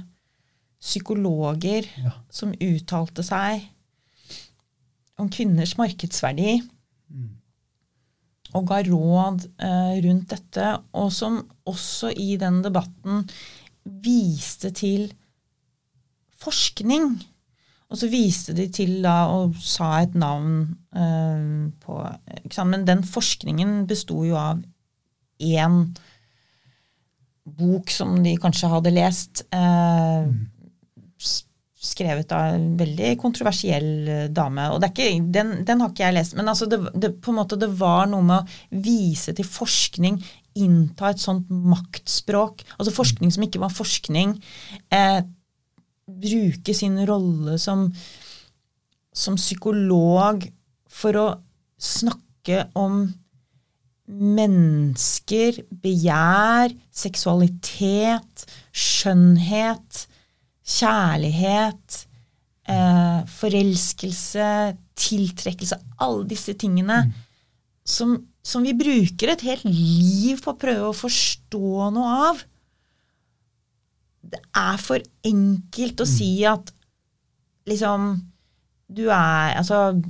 psykologer 0.80 1.88
ja. 1.98 2.14
som 2.30 2.54
uttalte 2.62 3.24
seg 3.26 3.64
om 5.20 5.28
kvinners 5.32 5.74
markedsverdi 5.80 6.60
og 8.56 8.66
ga 8.70 8.80
råd 8.86 9.46
eh, 9.62 9.94
rundt 10.06 10.32
dette, 10.32 10.72
og 10.96 11.12
som 11.14 11.38
også 11.68 12.12
i 12.16 12.34
den 12.40 12.62
debatten 12.64 13.24
viste 13.84 14.72
til 14.76 15.10
forskning. 16.40 17.12
Og 17.86 18.00
så 18.00 18.10
viste 18.10 18.56
de 18.56 18.66
til 18.72 18.98
da 19.04 19.28
og 19.30 19.54
sa 19.62 19.92
et 20.02 20.16
navn 20.18 20.58
eh, 20.96 21.70
på 21.84 22.00
Men 22.66 22.86
den 22.88 23.04
forskningen 23.06 23.86
besto 23.86 24.24
jo 24.26 24.38
av 24.40 24.64
én 25.38 25.78
bok 27.46 27.92
som 27.94 28.16
de 28.24 28.34
kanskje 28.42 28.72
hadde 28.72 28.94
lest. 28.96 29.46
Eh, 29.54 30.26
mm 30.26 30.55
skrevet 31.86 32.32
av 32.34 32.56
en 32.56 32.66
veldig 32.78 33.12
kontroversiell 33.20 33.90
eh, 34.10 34.24
dame. 34.34 34.68
og 34.72 34.84
ikke, 34.86 35.08
den, 35.32 35.52
den, 35.66 35.82
har 35.82 35.92
ikke 35.92 36.04
jeg 36.06 36.16
lest. 36.16 36.36
Men 36.38 36.50
altså 36.52 36.68
det, 36.70 36.80
det, 36.94 37.14
på 37.22 37.32
en 37.32 37.40
måte 37.40 37.58
det 37.60 37.70
var 37.78 38.08
noe 38.10 38.26
med 38.26 38.42
å 38.42 38.82
vise 38.84 39.34
til 39.36 39.48
forskning, 39.48 40.20
innta 40.56 41.12
et 41.12 41.22
sånt 41.22 41.50
maktspråk. 41.50 42.64
Altså 42.78 42.94
forskning 42.96 43.32
som 43.34 43.44
ikke 43.46 43.62
var 43.62 43.74
forskning. 43.74 44.36
Eh, 44.94 45.20
bruke 46.06 46.74
sin 46.76 46.98
rolle 47.08 47.58
som, 47.58 47.88
som 49.14 49.38
psykolog 49.38 50.46
for 50.90 51.18
å 51.20 51.28
snakke 51.82 52.68
om 52.78 53.06
mennesker, 54.06 55.64
begjær, 55.82 56.70
seksualitet, 56.94 58.44
skjønnhet 58.70 60.06
kjærlighet, 60.66 62.00
eh, 62.68 63.20
forelskelse, 63.38 64.48
tiltrekkelse 64.96 65.78
Alle 66.02 66.26
disse 66.28 66.56
tingene 66.58 67.02
mm. 67.06 67.12
som, 67.86 68.16
som, 68.42 68.64
vi 68.66 68.74
bruker 68.76 69.32
et 69.32 69.44
helt 69.46 69.66
liv 69.68 70.40
på 70.42 70.54
å 70.54 70.60
prøve 70.60 70.90
å 70.90 70.96
forstå 70.96 71.90
noe 71.94 72.14
av. 72.30 72.40
det 74.26 74.40
er 74.56 74.80
for 74.82 75.04
enkelt 75.28 76.00
å 76.02 76.08
si 76.08 76.30
at 76.48 76.72
liksom 77.66 78.16
Du 78.88 79.06
er 79.10 79.56
Altså, 79.58 80.00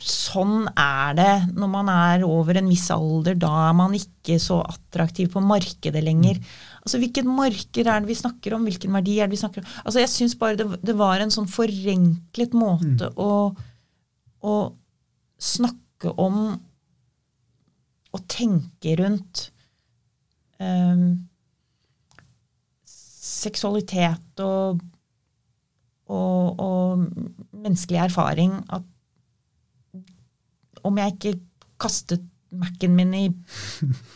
sånn 0.00 0.68
er 0.78 1.14
det 1.18 1.32
når 1.52 1.70
man 1.70 1.88
er 1.92 2.24
over 2.24 2.56
en 2.56 2.68
viss 2.70 2.86
alder. 2.94 3.34
Da 3.36 3.50
er 3.68 3.74
man 3.76 3.94
ikke 3.96 4.38
så 4.40 4.62
attraktiv 4.64 5.28
på 5.34 5.42
markedet 5.44 6.02
lenger. 6.04 6.40
Altså, 6.80 7.00
Hvilket 7.00 7.28
marker 7.28 7.88
er 7.88 8.02
det 8.02 8.08
vi 8.10 8.18
snakker 8.18 8.56
om? 8.56 8.64
Hvilken 8.68 8.94
verdi 8.96 9.18
er 9.20 9.28
det 9.28 9.36
vi 9.36 9.42
snakker 9.42 9.62
om? 9.62 9.72
Altså, 9.84 10.00
Jeg 10.02 10.12
syns 10.12 10.36
bare 10.40 10.58
det, 10.60 10.66
det, 10.86 10.96
var 10.98 11.20
en 11.20 11.32
sånn 11.32 11.50
forenklet 11.50 12.56
måte 12.56 13.10
å, 13.20 13.32
å 14.40 14.56
snakke 15.40 16.14
om 16.20 16.40
og 18.10 18.22
tenke 18.30 18.96
rundt 18.98 19.50
um, 20.58 21.28
seksualitet 22.82 24.42
og, 24.42 24.80
og, 26.10 26.60
og, 26.64 27.04
menneskelig 27.60 28.00
erfaring 28.06 28.56
at 28.72 28.86
om 30.86 30.98
jeg 30.98 31.14
ikke 31.14 31.34
kastet 31.80 32.24
Mac-en 32.58 32.96
min 32.96 33.14
i 33.14 33.24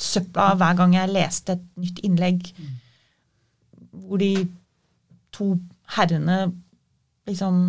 søpla 0.03 0.53
hver 0.59 0.79
gang 0.81 0.97
jeg 0.97 1.13
leste 1.13 1.55
et 1.57 1.67
nytt 1.81 2.01
innlegg 2.07 2.49
hvor 3.95 4.19
de 4.19 4.33
to 5.35 5.55
herrene 5.95 6.39
liksom 7.29 7.67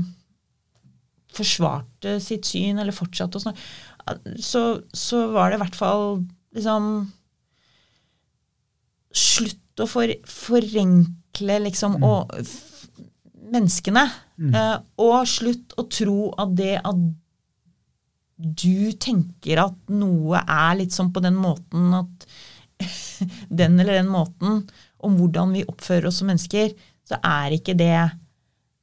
forsvarte 1.36 2.17
sitt 2.23 2.47
syn, 2.47 2.80
eller 2.80 2.95
fortsatte 2.95 3.39
å 3.39 3.43
snakke, 3.43 3.62
så, 4.41 4.63
så 4.95 5.25
var 5.34 5.51
det 5.51 5.60
i 5.60 5.63
hvert 5.65 5.78
fall 5.78 6.08
liksom 6.56 6.89
Slutt 9.15 9.80
å 9.80 9.86
for, 9.88 10.12
forenkle 10.28 11.56
liksom 11.63 11.93
mm. 12.01 12.04
og, 12.04 12.34
menneskene. 13.54 14.04
Mm. 14.36 14.56
Eh, 14.60 14.73
og 15.06 15.30
slutt 15.30 15.75
å 15.80 15.86
tro 15.88 16.17
at 16.41 16.51
det 16.58 16.73
at 16.82 17.04
du 18.36 18.91
tenker 19.00 19.62
at 19.63 19.78
noe 19.95 20.41
er 20.41 20.76
litt 20.82 20.95
sånn 20.95 21.13
på 21.15 21.24
den 21.24 21.38
måten 21.39 21.93
at 21.95 22.28
Den 23.48 23.80
eller 23.80 24.02
den 24.02 24.12
måten 24.12 24.65
om 25.06 25.13
hvordan 25.15 25.54
vi 25.56 25.63
oppfører 25.63 26.10
oss 26.10 26.17
som 26.19 26.28
mennesker, 26.28 26.74
så 27.08 27.19
er 27.24 27.54
ikke 27.56 27.76
det 27.80 27.95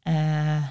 eh, 0.08 0.70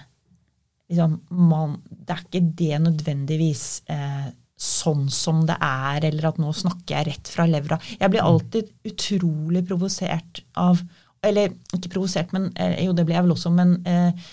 liksom, 0.90 1.20
man, 1.30 1.76
Det 1.86 2.16
er 2.16 2.24
ikke 2.26 2.44
det 2.64 2.80
nødvendigvis 2.88 3.66
eh, 3.92 4.32
sånn 4.62 5.08
som 5.14 5.44
det 5.50 5.58
er, 5.66 6.06
eller 6.10 6.30
at 6.30 6.40
nå 6.42 6.52
snakker 6.54 6.96
jeg 6.96 7.08
rett 7.08 7.32
fra 7.34 7.48
levra. 7.50 7.80
Jeg 7.98 8.14
blir 8.14 8.26
alltid 8.26 8.70
utrolig 8.92 9.66
provosert 9.68 10.44
av 10.60 10.82
Eller 11.22 11.52
ikke 11.78 11.92
provosert, 11.94 12.32
men 12.34 12.48
eh, 12.58 12.80
jo, 12.88 12.96
det 12.98 13.04
blir 13.06 13.20
jeg 13.20 13.28
vel 13.28 13.36
også, 13.36 13.52
men, 13.54 13.76
eh, 13.86 14.32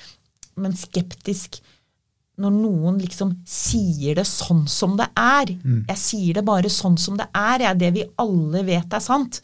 men 0.56 0.72
skeptisk 0.72 1.58
når 2.38 2.54
noen 2.54 2.98
liksom 3.02 3.32
sier 3.48 4.18
det 4.18 4.26
sånn 4.28 4.64
som 4.70 4.94
det 4.98 5.08
er. 5.18 5.50
Mm. 5.58 5.80
Jeg 5.88 6.00
sier 6.00 6.38
det 6.38 6.44
bare 6.46 6.70
sånn 6.70 6.98
som 7.00 7.18
det 7.18 7.26
er. 7.34 7.64
Jeg, 7.66 7.80
det 7.80 7.90
vi 7.96 8.04
alle 8.22 8.62
vet 8.66 8.94
er 8.94 9.02
sant. 9.02 9.40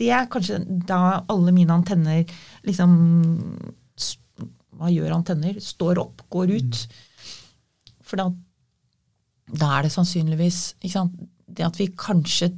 Det 0.00 0.08
er 0.16 0.30
kanskje 0.32 0.62
da 0.88 1.20
alle 1.28 1.52
mine 1.52 1.74
antenner 1.76 2.24
liksom 2.64 2.94
Hva 4.80 4.88
gjør 4.88 5.12
antenner? 5.12 5.58
Står 5.60 6.00
opp, 6.00 6.22
går 6.32 6.54
ut. 6.56 6.78
Mm. 6.80 7.98
For 8.08 8.22
da, 8.22 8.30
da, 9.52 9.68
er 9.76 9.84
det 9.84 9.92
sannsynligvis 9.92 10.62
det 10.80 11.66
at 11.66 11.76
vi 11.76 11.90
kanskje 11.92 12.54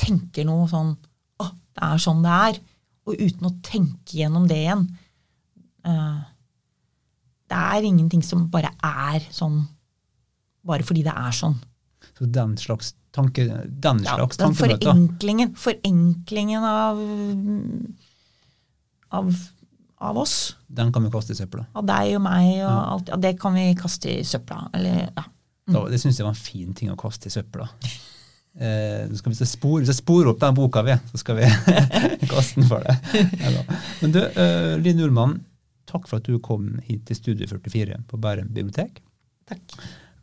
tenker 0.00 0.48
noe 0.48 0.66
sånn 0.70 0.96
Å, 1.40 1.46
det 1.46 1.86
er 1.92 2.02
sånn 2.02 2.26
det 2.26 2.34
er. 2.50 2.60
Og 3.06 3.22
uten 3.22 3.46
å 3.46 3.54
tenke 3.64 4.18
gjennom 4.18 4.50
det 4.50 4.58
igjen. 4.64 4.84
Uh, 5.86 6.26
det 7.50 7.58
er 7.58 7.86
ingenting 7.86 8.22
som 8.24 8.46
bare 8.52 8.72
er 8.86 9.26
sånn 9.34 9.64
bare 10.66 10.84
fordi 10.86 11.04
det 11.06 11.14
er 11.16 11.34
sånn. 11.34 11.56
Så 12.18 12.28
den 12.28 12.56
slags 12.60 12.92
tanke, 13.16 13.46
den 13.64 14.02
ja, 14.04 14.18
slags 14.18 14.38
den 14.40 14.54
forenklingen, 14.56 15.54
forenklingen 15.58 16.66
av, 16.66 17.00
av, 19.16 19.32
av, 19.96 20.20
oss. 20.20 20.36
Den 20.68 20.92
kan 20.92 21.06
vi 21.06 21.12
kaste 21.14 21.34
i 21.34 21.40
søpla. 21.40 21.64
Av 21.72 21.88
deg 21.88 22.14
og 22.18 22.24
meg 22.28 22.52
og 22.60 22.70
mm. 22.70 22.84
alt. 22.94 23.12
Ja, 23.14 23.20
det 23.24 23.34
kan 23.40 23.56
vi 23.56 23.66
kaste 23.78 24.12
i 24.20 24.22
søpla. 24.26 24.66
Eller, 24.76 25.02
ja. 25.08 25.26
Mm. 25.70 25.74
Da, 25.74 25.84
det 25.90 26.00
syns 26.02 26.20
jeg 26.20 26.28
var 26.28 26.36
en 26.36 26.44
fin 26.44 26.76
ting 26.76 26.92
å 26.92 26.98
kaste 27.00 27.30
i 27.30 27.34
søpla. 27.34 27.68
Eh, 28.50 29.04
skal 29.14 29.30
vi 29.30 29.46
spore, 29.46 29.78
hvis 29.78 29.92
jeg 29.92 30.00
sporer 30.00 30.32
opp 30.32 30.40
den 30.42 30.56
boka, 30.56 30.80
vi, 30.82 30.96
så 31.12 31.20
skal 31.20 31.36
vi 31.38 31.46
kaste 32.32 32.58
den 32.58 32.66
for 32.66 32.82
deg. 32.82 33.14
Men 34.02 34.14
du, 34.16 34.18
uh, 34.18 34.74
Linn 34.82 35.04
Ullmann, 35.06 35.36
Takk 35.90 36.06
for 36.06 36.20
at 36.20 36.28
du 36.28 36.38
kom 36.42 36.76
hit 36.86 37.02
til 37.08 37.18
Studio 37.18 37.50
44 37.50 37.98
på 38.10 38.20
Bærum 38.22 38.52
bibliotek. 38.54 39.02
Takk. 39.50 39.74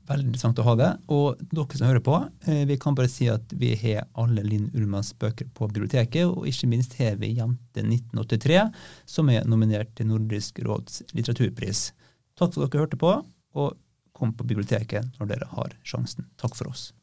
Veldig 0.07 0.29
interessant 0.29 0.59
å 0.61 0.65
ha 0.69 0.75
det. 0.79 0.89
Og 1.11 1.41
dere 1.51 1.79
som 1.79 1.89
hører 1.89 2.03
på, 2.03 2.15
eh, 2.47 2.63
vi 2.65 2.77
kan 2.79 2.95
bare 2.95 3.11
si 3.11 3.27
at 3.27 3.51
vi 3.51 3.73
har 3.75 4.07
alle 4.15 4.43
Linn 4.43 4.69
Ullmanns 4.73 5.11
bøker 5.19 5.49
på 5.53 5.67
biblioteket, 5.67 6.23
og 6.25 6.47
ikke 6.47 6.69
minst 6.71 6.95
har 7.01 7.17
vi 7.19 7.33
Jente 7.35 7.83
1983, 7.83 8.71
som 9.05 9.29
er 9.29 9.43
nominert 9.43 9.93
til 9.95 10.07
Nordisk 10.07 10.63
råds 10.63 11.03
litteraturpris. 11.11 11.91
Takk 12.39 12.53
for 12.53 12.63
at 12.63 12.71
dere 12.71 12.85
hørte 12.85 13.01
på, 13.01 13.11
og 13.55 13.75
kom 14.13 14.31
på 14.33 14.47
biblioteket 14.47 15.19
når 15.19 15.27
dere 15.27 15.47
har 15.51 15.75
sjansen. 15.83 16.25
Takk 16.37 16.55
for 16.55 16.71
oss. 16.71 16.93